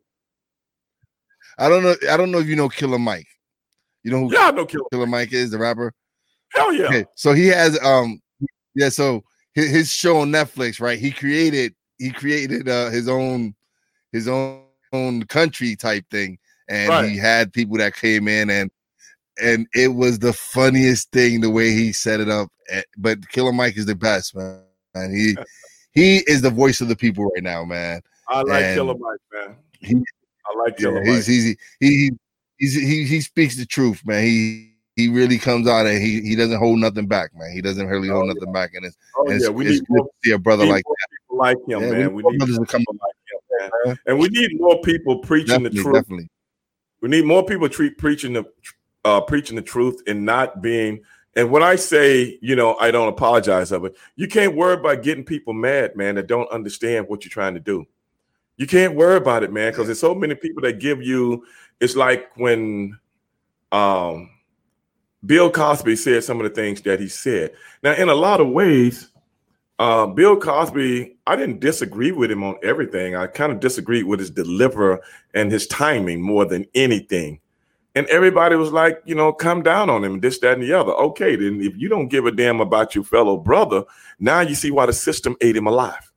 [1.57, 2.13] I don't know.
[2.13, 3.27] I don't know if you know Killer Mike.
[4.03, 4.33] You know who?
[4.33, 5.93] Yeah, I know Killer, Killer Mike is the rapper.
[6.53, 6.85] Hell yeah.
[6.85, 8.21] Okay, so he has um
[8.75, 9.23] yeah, so
[9.53, 10.99] his, his show on Netflix, right?
[10.99, 13.55] He created he created uh his own
[14.11, 16.37] his own own country type thing.
[16.69, 17.09] And right.
[17.09, 18.69] he had people that came in and
[19.41, 22.49] and it was the funniest thing the way he set it up.
[22.69, 24.61] Eh, but Killer Mike is the best, man.
[24.95, 25.37] And he
[25.91, 28.01] he is the voice of the people right now, man.
[28.27, 29.55] I like and Killer Mike, man.
[29.79, 31.23] He, I like Killer yeah, Mike.
[31.25, 32.11] He's, he's, he,
[32.57, 34.23] he, he, he speaks the truth, man.
[34.23, 37.51] He he really comes out and he he doesn't hold nothing back, man.
[37.53, 39.51] He doesn't really hold oh, nothing back, and it's, oh, it's, yeah.
[39.51, 41.35] we it's need more, see a brother like that.
[41.35, 42.13] like him, yeah, man.
[42.13, 43.16] We, we need brothers to come like
[43.85, 43.99] man.
[44.05, 45.95] And we need more people preaching definitely, the truth.
[45.95, 46.29] Definitely.
[47.01, 48.45] We need more people treat preaching the
[49.05, 51.01] uh, preaching the truth and not being.
[51.35, 55.03] And when I say, you know, I don't apologize of it, you can't worry about
[55.03, 57.85] getting people mad, man, that don't understand what you're trying to do.
[58.57, 61.45] You can't worry about it, man, because there's so many people that give you.
[61.79, 62.97] It's like when
[63.71, 64.31] um
[65.25, 67.51] Bill Cosby said some of the things that he said.
[67.83, 69.09] Now, in a lot of ways,
[69.79, 73.15] uh, Bill Cosby, I didn't disagree with him on everything.
[73.15, 75.01] I kind of disagreed with his deliver
[75.33, 77.39] and his timing more than anything.
[77.93, 80.93] And everybody was like, you know, come down on him, this, that, and the other.
[80.93, 83.83] Okay, then if you don't give a damn about your fellow brother,
[84.19, 86.11] now you see why the system ate him alive.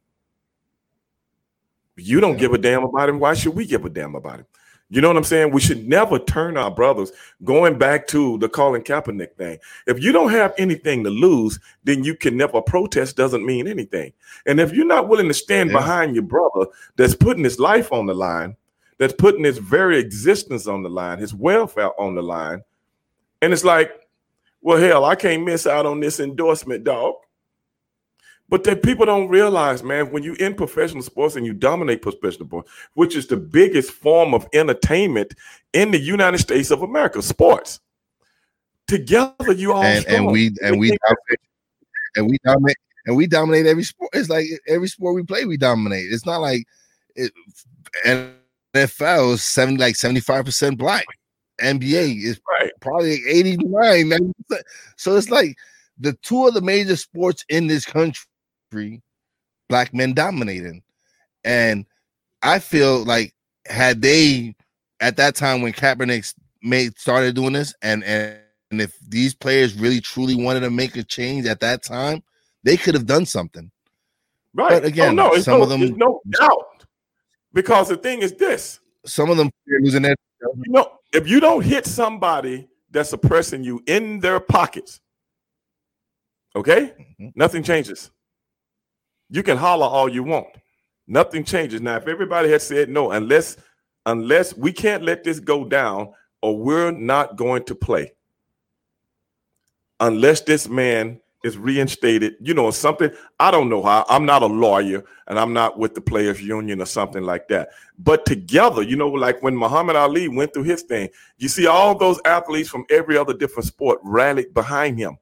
[1.96, 3.18] You don't give a damn about him.
[3.18, 4.46] Why should we give a damn about him?
[4.92, 5.52] You know what I'm saying?
[5.52, 7.12] We should never turn our brothers.
[7.44, 12.02] Going back to the Colin Kaepernick thing, if you don't have anything to lose, then
[12.02, 13.16] you can never protest.
[13.16, 14.12] Doesn't mean anything.
[14.46, 15.78] And if you're not willing to stand yeah.
[15.78, 16.66] behind your brother
[16.96, 18.56] that's putting his life on the line,
[18.98, 22.62] that's putting his very existence on the line, his welfare on the line,
[23.42, 23.92] and it's like,
[24.60, 27.14] well, hell, I can't miss out on this endorsement, dog.
[28.50, 32.48] But that people don't realize, man, when you're in professional sports and you dominate professional
[32.48, 35.34] sports, which is the biggest form of entertainment
[35.72, 37.78] in the United States of America, sports.
[38.88, 41.40] Together, you all and, and we and we dominate,
[42.16, 42.76] and we dominate
[43.06, 44.10] and we dominate every sport.
[44.14, 46.06] It's like every sport we play, we dominate.
[46.10, 46.64] It's not like
[47.14, 47.32] it,
[48.74, 51.06] NFL is seventy like seventy five percent black.
[51.62, 52.72] NBA is right.
[52.80, 54.32] probably 89, 90%.
[54.96, 55.58] So it's like
[55.98, 58.24] the two of the major sports in this country
[59.68, 60.82] black men dominating.
[61.44, 61.86] And
[62.42, 63.34] I feel like
[63.66, 64.54] had they
[65.00, 68.38] at that time when Kaepernick made started doing this, and and,
[68.70, 72.22] and if these players really truly wanted to make a change at that time,
[72.62, 73.70] they could have done something.
[74.52, 74.70] Right.
[74.70, 76.84] But again, oh, no, some no, of them no doubt.
[77.52, 80.16] Because the thing is this: some of them losing their.
[80.42, 85.00] You know, if you don't hit somebody that's oppressing you in their pockets,
[86.56, 87.28] okay, mm-hmm.
[87.34, 88.10] nothing changes.
[89.30, 90.48] You can holler all you want.
[91.06, 91.80] Nothing changes.
[91.80, 93.56] Now, if everybody had said no, unless
[94.06, 96.12] unless we can't let this go down,
[96.42, 98.12] or we're not going to play.
[100.00, 103.10] Unless this man is reinstated, you know, something.
[103.38, 104.04] I don't know how.
[104.08, 107.70] I'm not a lawyer and I'm not with the players union or something like that.
[107.98, 111.08] But together, you know, like when Muhammad Ali went through his thing,
[111.38, 115.16] you see all those athletes from every other different sport rallied behind him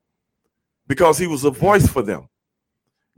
[0.86, 2.28] because he was a voice for them.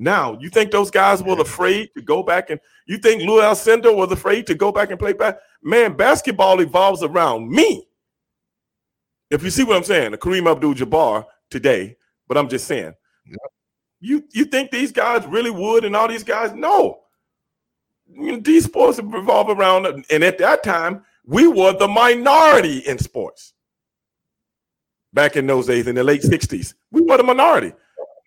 [0.02, 3.94] Now, you think those guys were afraid to go back and you think Lou Alcindor
[3.94, 5.38] was afraid to go back and play back?
[5.62, 7.86] Man, basketball evolves around me.
[9.28, 12.94] If you see what I'm saying, the Kareem Abdul-Jabbar today, but I'm just saying,
[14.00, 16.54] you you think these guys really would, and all these guys?
[16.54, 17.00] No.
[18.08, 22.98] You know, these sports revolve around, and at that time, we were the minority in
[22.98, 23.52] sports.
[25.12, 27.74] Back in those days, in the late '60s, we were the minority.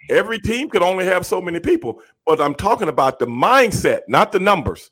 [0.10, 4.32] Every team could only have so many people, but I'm talking about the mindset, not
[4.32, 4.91] the numbers.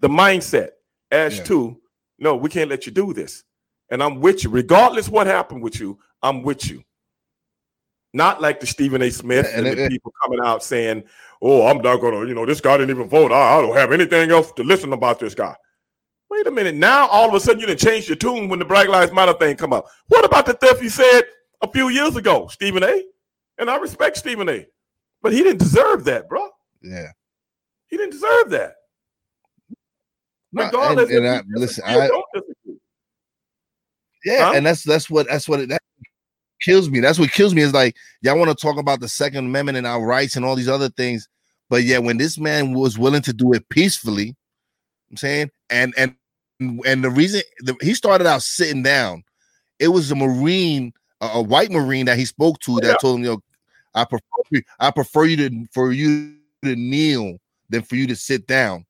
[0.00, 0.70] The mindset
[1.10, 1.44] as yeah.
[1.44, 1.80] to
[2.18, 3.42] no, we can't let you do this.
[3.90, 5.98] And I'm with you, regardless what happened with you.
[6.22, 6.84] I'm with you.
[8.14, 9.10] Not like the Stephen A.
[9.10, 11.02] Smith and, and the it, people coming out saying,
[11.40, 13.32] "Oh, I'm not gonna," you know, this guy didn't even vote.
[13.32, 15.56] I, I don't have anything else to listen about this guy.
[16.30, 16.74] Wait a minute.
[16.74, 19.34] Now all of a sudden you didn't change your tune when the Black Lives Matter
[19.34, 19.86] thing come up.
[20.08, 21.22] What about the stuff you said
[21.60, 23.02] a few years ago, Stephen A?
[23.58, 24.66] And I respect Stephen A.
[25.22, 26.48] But he didn't deserve that, bro.
[26.82, 27.08] Yeah.
[27.88, 28.74] He didn't deserve that.
[30.52, 32.08] Regardless, and, and I, listen, I,
[34.24, 34.52] Yeah, huh?
[34.54, 35.80] and that's that's what that's what it, that
[36.60, 37.00] kills me.
[37.00, 39.86] That's what kills me is like y'all want to talk about the Second Amendment and
[39.86, 41.26] our rights and all these other things,
[41.72, 44.36] but yeah, when this man was willing to do it peacefully,
[45.10, 46.14] I'm saying, and and
[46.60, 49.24] and the reason the, he started out sitting down,
[49.78, 50.92] it was a Marine,
[51.22, 52.96] a, a white Marine that he spoke to that yeah.
[52.96, 53.38] told him, "Yo,
[53.94, 57.38] I prefer I prefer you to for you to kneel
[57.70, 58.84] than for you to sit down."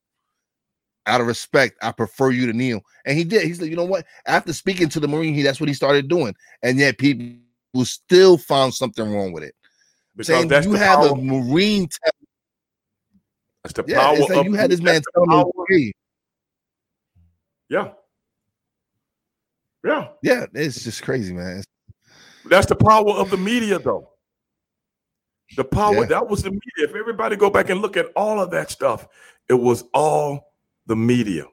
[1.07, 3.43] Out of respect, I prefer you to kneel, and he did.
[3.43, 4.07] He's like, you know what?
[4.27, 7.37] After speaking to the Marine, he that's what he started doing, and yet people
[7.85, 9.55] still found something wrong with it.
[10.15, 11.09] Because saying you have power.
[11.09, 11.89] a Marine.
[13.65, 14.17] that's the yeah, power.
[14.17, 15.93] It's like you had this man telling me.
[17.69, 17.91] Yeah.
[19.85, 20.09] Yeah.
[20.23, 20.47] Yeah.
[20.55, 21.65] It's just crazy, man.
[22.53, 24.11] That's the power of the media, though.
[25.57, 26.05] The power yeah.
[26.05, 26.87] that was the media.
[26.87, 29.09] If everybody go back and look at all of that stuff,
[29.49, 30.53] it was all
[30.85, 31.47] the media.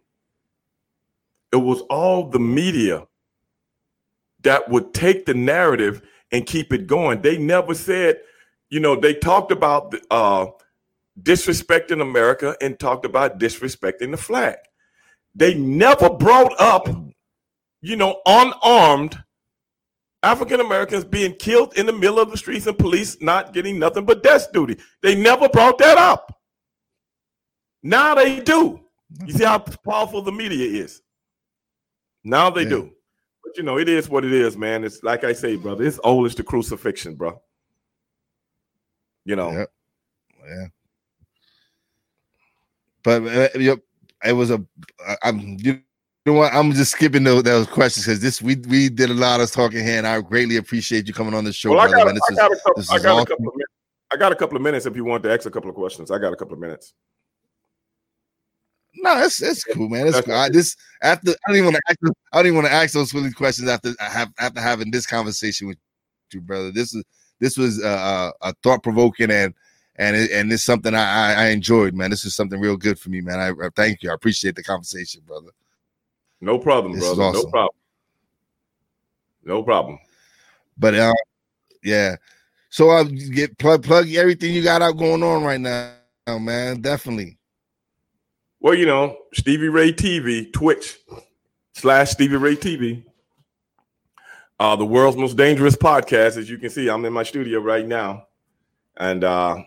[1.54, 3.08] It was all the media
[4.42, 6.02] that would take the narrative
[6.34, 7.22] and keep it going.
[7.22, 8.20] They never said,
[8.70, 10.48] you know, they talked about uh,
[11.22, 14.58] disrespecting America and talked about disrespecting the flag.
[15.34, 16.90] They never brought up,
[17.80, 19.24] you know, unarmed
[20.22, 24.06] African Americans being killed in the middle of the streets and police not getting nothing
[24.06, 24.78] but death duty.
[25.02, 26.36] They never brought that up.
[27.82, 28.82] Now they do.
[29.26, 31.02] You see how powerful the media is.
[32.24, 32.70] Now they yeah.
[32.70, 32.92] do.
[33.44, 34.84] But you know, it is what it is, man.
[34.84, 37.42] It's like I say, brother, it's old as the crucifixion, bro.
[39.24, 39.52] You know.
[39.52, 39.66] Yeah.
[40.46, 40.68] yeah.
[43.04, 43.78] But uh,
[44.26, 44.64] it was a.
[45.24, 45.82] I'm you
[46.30, 46.54] know what?
[46.54, 49.84] I'm just skipping those, those questions because this we we did a lot of talking
[49.84, 51.72] here, and I greatly appreciate you coming on the show.
[51.72, 53.20] Well, I got, I, got couple, I, got awesome.
[53.20, 53.74] a couple of minutes.
[54.12, 56.12] I got a couple of minutes if you want to ask a couple of questions.
[56.12, 56.94] I got a couple of minutes.
[58.96, 60.08] No, it's it's cool, man.
[60.08, 60.34] It's cool.
[60.34, 62.00] I just after I don't even want to ask
[62.34, 65.06] I don't even want to ask those silly questions after I have after having this
[65.06, 65.78] conversation with
[66.34, 66.72] you, brother.
[66.72, 67.04] This is
[67.40, 69.54] this was uh, a thought provoking and
[69.96, 72.10] and it, and it's something I, I enjoyed, man.
[72.10, 73.40] This is something real good for me, man.
[73.40, 74.12] I, I thank you.
[74.12, 75.52] I appreciate the conversation, brother.
[76.42, 77.24] No problem, this brother.
[77.24, 77.44] Awesome.
[77.44, 77.76] No problem.
[79.44, 80.00] No problem.
[80.78, 81.14] But uh,
[81.84, 82.16] yeah.
[82.70, 85.94] So I uh, get plug plug everything you got out going on right now,
[86.28, 86.82] man.
[86.82, 87.38] Definitely.
[88.60, 90.98] Well, you know, Stevie Ray TV, Twitch
[91.74, 93.04] slash Stevie Ray TV.
[94.60, 96.38] Uh, the world's most dangerous podcast.
[96.38, 98.28] As you can see, I'm in my studio right now.
[98.98, 99.64] And uh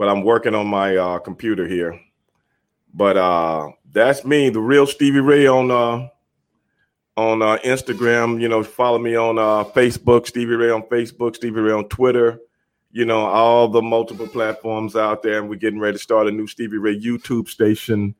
[0.00, 2.00] but I'm working on my uh, computer here.
[2.94, 6.08] But uh, that's me, the real Stevie Ray on uh,
[7.16, 8.40] on uh, Instagram.
[8.40, 12.40] You know, follow me on uh, Facebook, Stevie Ray on Facebook, Stevie Ray on Twitter.
[12.92, 16.30] You know, all the multiple platforms out there, and we're getting ready to start a
[16.30, 18.14] new Stevie Ray YouTube station.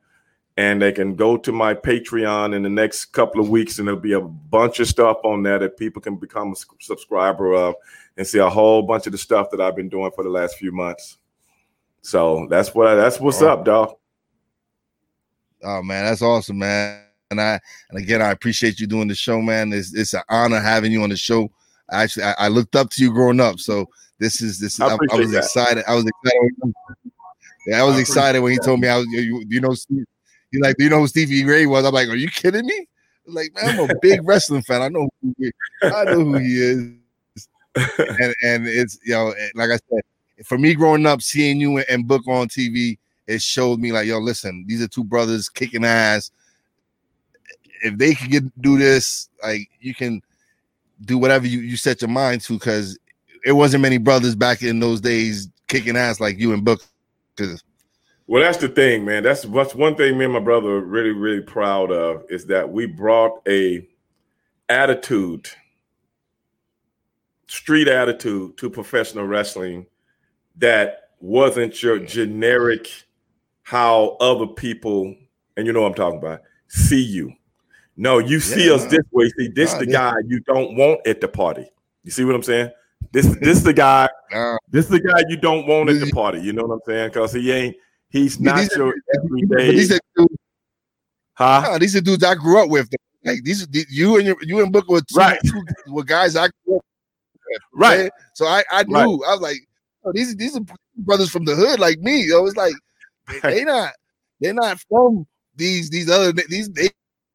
[0.57, 4.01] And they can go to my Patreon in the next couple of weeks, and there'll
[4.01, 7.77] be a bunch of stuff on there that people can become a subscriber of
[8.17, 10.57] and see a whole bunch of the stuff that I've been doing for the last
[10.57, 11.17] few months.
[12.03, 13.49] So that's what I, that's what's oh.
[13.49, 13.97] up, dog.
[15.63, 17.03] Oh man, that's awesome, man.
[17.31, 19.73] And I and again, I appreciate you doing the show, man.
[19.73, 21.51] It's it's an honor having you on the show.
[21.93, 23.89] Actually, I, I looked up to you growing up, so
[24.19, 24.75] this is this.
[24.75, 25.39] Is, I, I, was that.
[25.39, 25.85] excited.
[25.87, 26.75] I was excited.
[27.67, 28.65] Yeah, I was I excited when he that.
[28.65, 29.07] told me I was.
[29.07, 30.05] You, you know, Steve,
[30.51, 31.85] he's like, do you know who Stevie Ray was?
[31.85, 32.87] I'm like, are you kidding me?
[33.27, 34.83] Like, man, I'm a big wrestling fan.
[34.83, 35.53] I know who he,
[35.83, 36.93] I know who he is.
[37.99, 40.03] and and it's you know, eh, like I said,
[40.45, 42.99] for me growing up, seeing you and Book on TV,
[43.31, 46.31] it showed me like, yo, listen, these are two brothers kicking ass.
[47.83, 50.21] If they can get do this, like you can
[51.05, 52.99] do whatever you, you set your mind to, because
[53.45, 56.83] it wasn't many brothers back in those days kicking ass like you and Book.
[58.27, 59.23] Well, that's the thing, man.
[59.23, 62.71] That's what's one thing me and my brother are really, really proud of is that
[62.71, 63.89] we brought a
[64.69, 65.49] attitude,
[67.47, 69.87] street attitude to professional wrestling
[70.57, 72.89] that wasn't your generic
[73.71, 75.15] how other people,
[75.57, 77.33] and you know what I'm talking about, see you.
[77.97, 79.31] No, you yeah, see us this way.
[79.39, 81.71] See, this the guy you don't want at the party.
[82.03, 82.73] You see what I'm saying?
[83.13, 84.09] This this the guy.
[84.69, 86.41] This the guy you don't want at the party.
[86.41, 87.11] You know what I'm saying?
[87.11, 87.77] Because he ain't.
[88.09, 89.71] He's not these your everyday.
[89.71, 90.35] These are dudes,
[91.35, 91.79] huh?
[91.79, 92.89] these are dudes I grew up with.
[93.25, 95.39] Like these, you and your, you and Booker were two, right.
[95.45, 96.85] two were guys I grew up
[97.49, 97.63] with.
[97.73, 98.11] Right.
[98.35, 98.95] So I I knew.
[98.97, 99.29] Right.
[99.29, 99.59] I was like,
[100.05, 100.63] oh, these these are
[100.97, 102.27] brothers from the hood like me.
[102.27, 102.75] Yo, it's like
[103.43, 103.93] they, not
[104.41, 105.27] they're not from
[105.57, 106.91] these these other these they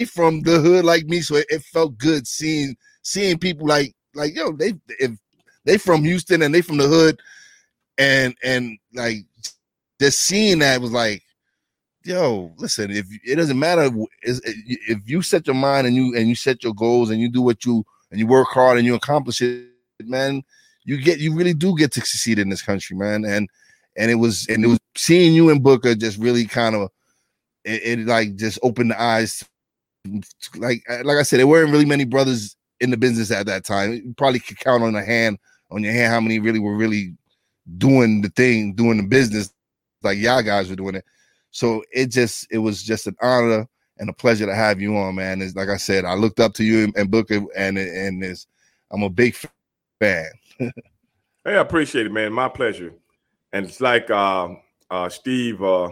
[0.05, 1.21] from the hood like me.
[1.21, 5.11] So it, it, felt good seeing seeing people like like yo they if
[5.63, 7.19] they from Houston and they from the hood
[7.97, 9.25] and and like
[9.99, 11.23] just seeing that was like
[12.05, 13.89] yo, listen, if it doesn't matter
[14.21, 17.41] if you set your mind and you and you set your goals and you do
[17.41, 19.67] what you and you work hard and you accomplish it,
[20.01, 20.43] man,
[20.83, 23.25] you get you really do get to succeed in this country, man.
[23.25, 23.49] And
[23.97, 26.89] and it was and it was seeing you and Booker just really kind of
[27.63, 29.43] it, it like just opened the eyes.
[30.55, 33.65] Like uh, like I said, there weren't really many brothers in the business at that
[33.65, 33.93] time.
[33.93, 35.39] You probably could count on a hand
[35.71, 37.15] on your hand how many really were really
[37.77, 39.51] doing the thing, doing the business
[40.03, 41.05] like y'all guys were doing it.
[41.51, 43.67] So it just it was just an honor
[43.97, 45.41] and a pleasure to have you on, man.
[45.41, 48.47] It's like I said, I looked up to you and Booker, and and this
[48.91, 49.35] I'm a big
[49.99, 50.29] fan.
[50.59, 50.71] hey,
[51.45, 52.33] I appreciate it, man.
[52.33, 52.93] My pleasure.
[53.55, 54.49] And it's like uh,
[54.91, 55.87] uh, Steve, uh,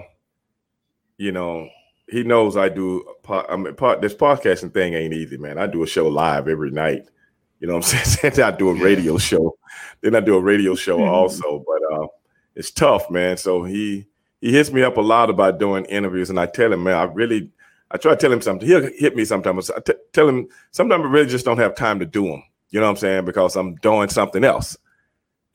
[1.18, 1.70] you know,
[2.10, 3.06] he knows I do.
[3.30, 5.58] I mean, part, this podcasting thing ain't easy, man.
[5.58, 7.08] I do a show live every night.
[7.62, 8.42] You know what I'm saying?
[8.42, 9.58] I do a radio show.
[10.02, 12.08] Then I do a radio show also, but uh,
[12.54, 13.38] it's tough, man.
[13.38, 14.08] So he
[14.42, 17.04] he hits me up a lot about doing interviews, and I tell him, man, I
[17.04, 17.50] really,
[17.92, 18.68] I try to tell him something.
[18.68, 19.72] He'll hit me sometimes.
[19.72, 22.44] I t- tell him sometimes I really just don't have time to do them.
[22.72, 23.24] You know what I'm saying?
[23.24, 24.78] Because I'm doing something else,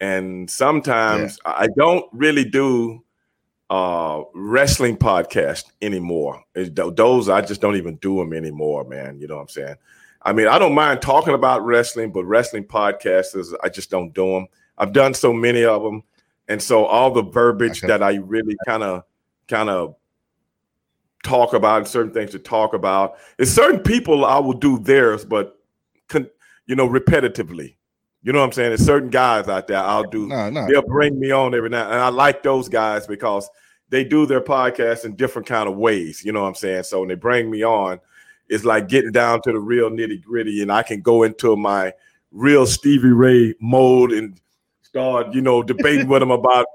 [0.01, 1.53] and sometimes yeah.
[1.57, 3.05] I don't really do
[3.71, 6.43] uh wrestling podcast anymore.
[6.55, 9.21] those I just don't even do them anymore, man.
[9.21, 9.77] You know what I'm saying?
[10.23, 14.33] I mean, I don't mind talking about wrestling, but wrestling podcasts, I just don't do
[14.33, 14.47] them.
[14.77, 16.03] I've done so many of them
[16.49, 17.89] and so all the verbiage okay.
[17.89, 19.05] that I really kind of
[19.47, 19.95] kind of
[21.23, 25.25] talk about and certain things to talk about is certain people I will do theirs,
[25.25, 25.59] but
[26.09, 26.29] con,
[26.67, 27.77] you know, repetitively.
[28.23, 28.71] You know what I'm saying?
[28.71, 30.27] There's certain guys out there I'll do.
[30.27, 30.67] No, no.
[30.67, 33.49] They'll bring me on every now, and I like those guys because
[33.91, 36.25] they do their podcast in different kind of ways.
[36.25, 36.83] You know what I'm saying?
[36.85, 38.01] So when they bring me on,
[38.49, 41.93] it's like getting down to the real nitty gritty, and I can go into my
[42.33, 44.41] real Stevie Ray mode and
[44.83, 46.67] start, you know, debating with him about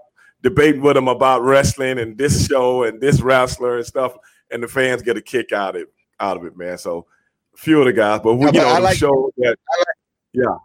[0.41, 4.15] debating with him about wrestling and this show and this wrestler and stuff,
[4.51, 6.77] and the fans get a kick out of it, out of it, man.
[6.77, 7.05] So
[7.53, 9.87] a few of the guys, but we, no, you know, I like, show that, like,
[10.33, 10.57] yeah.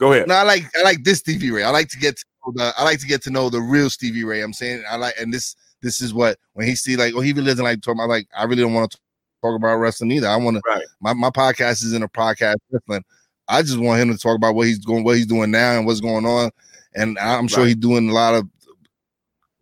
[0.00, 0.26] Go ahead.
[0.26, 1.62] No, I like I like this Stevie Ray.
[1.62, 2.24] I like to get to
[2.54, 4.40] the I like to get to know the real Stevie Ray.
[4.40, 7.32] I'm saying I like, and this this is what when he see like, oh, he
[7.32, 8.00] really doesn't like talking.
[8.00, 8.98] I like I really don't want to
[9.42, 10.26] talk about wrestling either.
[10.26, 10.62] I want to.
[10.66, 10.84] Right.
[11.00, 13.04] My my podcast is in a podcast wrestling.
[13.46, 15.86] I just want him to talk about what he's going, what he's doing now, and
[15.86, 16.50] what's going on.
[16.94, 17.68] And I'm sure right.
[17.68, 18.48] he's doing a lot of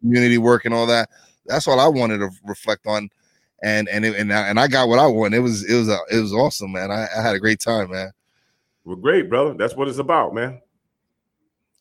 [0.00, 1.08] community work and all that.
[1.46, 3.08] That's all I wanted to reflect on.
[3.64, 5.38] And and it, and I, and I got what I wanted.
[5.38, 6.92] It was it was a, it was awesome, man.
[6.92, 8.12] I, I had a great time, man.
[8.88, 9.52] Well, great, brother.
[9.52, 10.62] That's what it's about, man.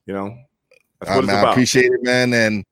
[0.07, 0.37] You know,
[0.99, 2.33] that's what uh, man, I appreciate it, man.
[2.33, 2.65] And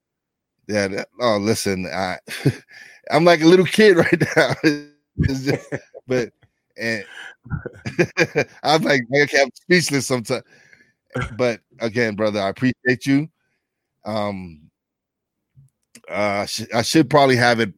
[0.67, 2.17] yeah, that, oh, listen, I
[3.11, 4.55] I'm like a little kid right now.
[5.21, 5.57] Just,
[6.05, 6.33] but
[6.77, 7.05] and
[8.61, 10.43] I'm like, okay, I'm speechless sometimes.
[11.37, 13.29] But again, brother, I appreciate you.
[14.03, 14.69] Um,
[16.09, 17.73] uh, sh- I should probably have it.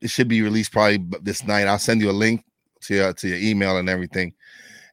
[0.00, 1.66] It should be released probably this night.
[1.66, 2.44] I'll send you a link
[2.82, 4.32] to your to your email and everything.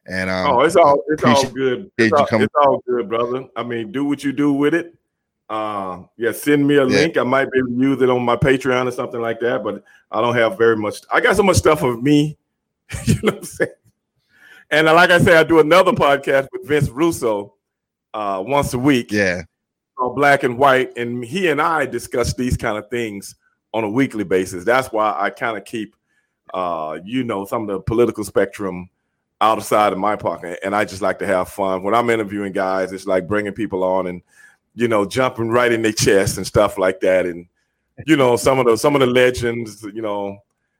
[0.08, 1.90] And um, oh, it's all it's all good.
[1.98, 3.46] It's all, it's all, good, brother.
[3.56, 4.94] I mean, do what you do with it.
[5.48, 6.98] Uh, yeah, send me a yeah.
[6.98, 7.16] link.
[7.16, 9.64] I might be able to use it on my Patreon or something like that.
[9.64, 10.98] But I don't have very much.
[11.12, 12.38] I got so much stuff of me.
[13.04, 13.70] you know what I'm saying?
[14.70, 17.54] And like I say, I do another podcast with Vince Russo
[18.14, 19.10] uh, once a week.
[19.10, 19.42] Yeah.
[19.96, 20.96] Called Black and White.
[20.96, 23.34] And he and I discuss these kind of things
[23.72, 24.64] on a weekly basis.
[24.64, 25.94] That's why I kind of keep,
[26.52, 28.88] uh, you know, some of the political spectrum
[29.40, 30.58] outside of my pocket.
[30.64, 31.82] And I just like to have fun.
[31.82, 34.22] When I'm interviewing guys, it's like bringing people on and,
[34.74, 37.26] you know, jumping right in their chest and stuff like that.
[37.26, 37.46] And,
[38.06, 40.38] you know, some of the some of the legends, you know,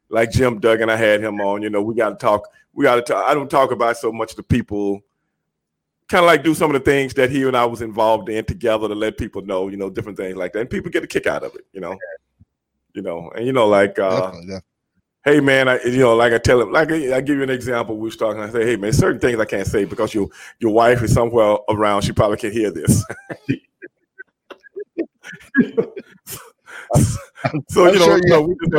[0.08, 1.62] like Jim Duggan, I had him on.
[1.62, 2.48] You know, we got to talk.
[2.72, 3.24] We got to talk.
[3.26, 5.02] I don't talk about so much the people.
[6.08, 8.44] Kind of like do some of the things that he and I was involved in
[8.44, 11.06] together to let people know, you know, different things like that, and people get a
[11.08, 11.98] kick out of it, you know,
[12.92, 14.30] you know, and you know, like, uh,
[15.26, 17.96] hey man, I, you know, like I tell him, like I, give you an example.
[17.96, 18.40] We was talking.
[18.40, 21.58] I say, hey man, certain things I can't say because your your wife is somewhere
[21.68, 22.00] around.
[22.02, 23.04] She probably can hear this.
[27.68, 28.72] so you know, sure you know, we just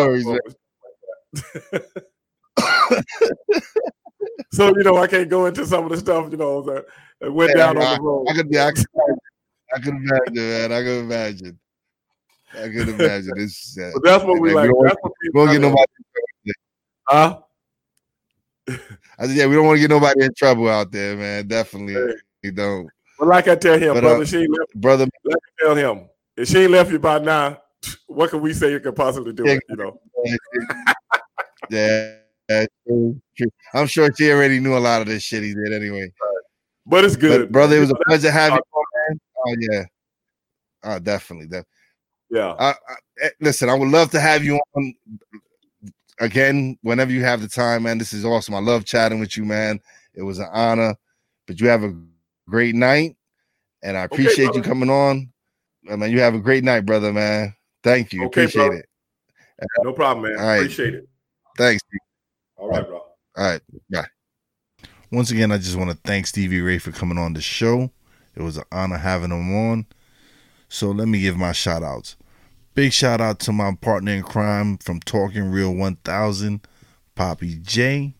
[4.51, 6.85] so you know, I can't go into some of the stuff you know that,
[7.19, 8.25] that went yeah, down I, on the road.
[8.29, 8.87] I could be, I could,
[9.75, 10.71] I could imagine, man.
[10.71, 11.59] I could imagine.
[12.53, 13.33] I could imagine.
[13.35, 14.71] It's uh, but that's what we like.
[14.83, 15.83] That's what don't get nobody.
[17.08, 17.39] Huh?
[18.70, 21.47] I said, yeah, we don't want to get nobody in trouble out there, man.
[21.47, 22.14] Definitely, hey.
[22.43, 22.89] you don't.
[23.18, 25.08] But like I tell him, but, brother, uh, she left, brother.
[25.24, 27.62] Like I tell him, if she ain't left you by now,
[28.08, 29.43] what can we say you could possibly do?
[29.45, 29.99] Yeah, it, you know.
[31.70, 32.16] Yeah,
[33.74, 36.12] I'm sure she already knew a lot of this shit he did anyway.
[36.86, 37.78] But it's good, but, brother.
[37.78, 39.20] It was a pleasure having you, man.
[39.45, 39.84] Oh yeah,
[40.84, 41.72] oh definitely, definitely.
[42.30, 42.53] Yeah.
[42.60, 42.74] I, I,
[43.22, 44.93] eh, listen, I would love to have you on
[46.20, 47.97] again whenever you have the time, man.
[47.97, 48.55] This is awesome.
[48.55, 49.80] I love chatting with you, man.
[50.13, 50.95] It was an honor.
[51.45, 51.95] But you have a
[52.49, 53.15] great night,
[53.82, 55.32] and I appreciate okay, you coming on.
[55.89, 57.55] Uh, I mean, you have a great night, brother, man.
[57.84, 58.26] Thank you.
[58.26, 58.78] Okay, appreciate bro.
[58.78, 58.86] it.
[59.84, 60.39] No problem, man.
[60.39, 60.57] All right.
[60.57, 61.09] Appreciate it.
[61.57, 61.82] Thanks.
[62.57, 62.97] All right, bro.
[62.97, 63.61] All right.
[63.89, 64.07] Bye.
[65.11, 67.89] Once again, I just want to thank Stevie Ray for coming on the show.
[68.36, 69.86] It was an honor having him on.
[70.70, 72.18] So let me give my shout outs.
[72.78, 76.61] Big shout out to my partner in crime from Talking Real 1000,
[77.15, 78.13] Poppy J.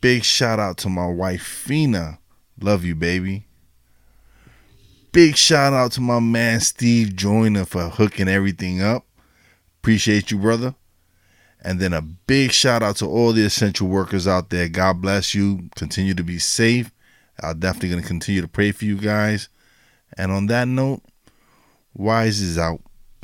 [0.00, 2.18] Big shout out to my wife Fina.
[2.60, 3.46] Love you, baby.
[5.12, 9.06] Big shout out to my man Steve Joyner for hooking everything up.
[9.78, 10.74] Appreciate you, brother.
[11.62, 14.68] And then a big shout out to all the essential workers out there.
[14.68, 15.70] God bless you.
[15.76, 16.90] Continue to be safe.
[17.40, 19.48] I'm definitely going to continue to pray for you guys.
[20.18, 21.02] And on that note,
[21.94, 22.80] Wise is out.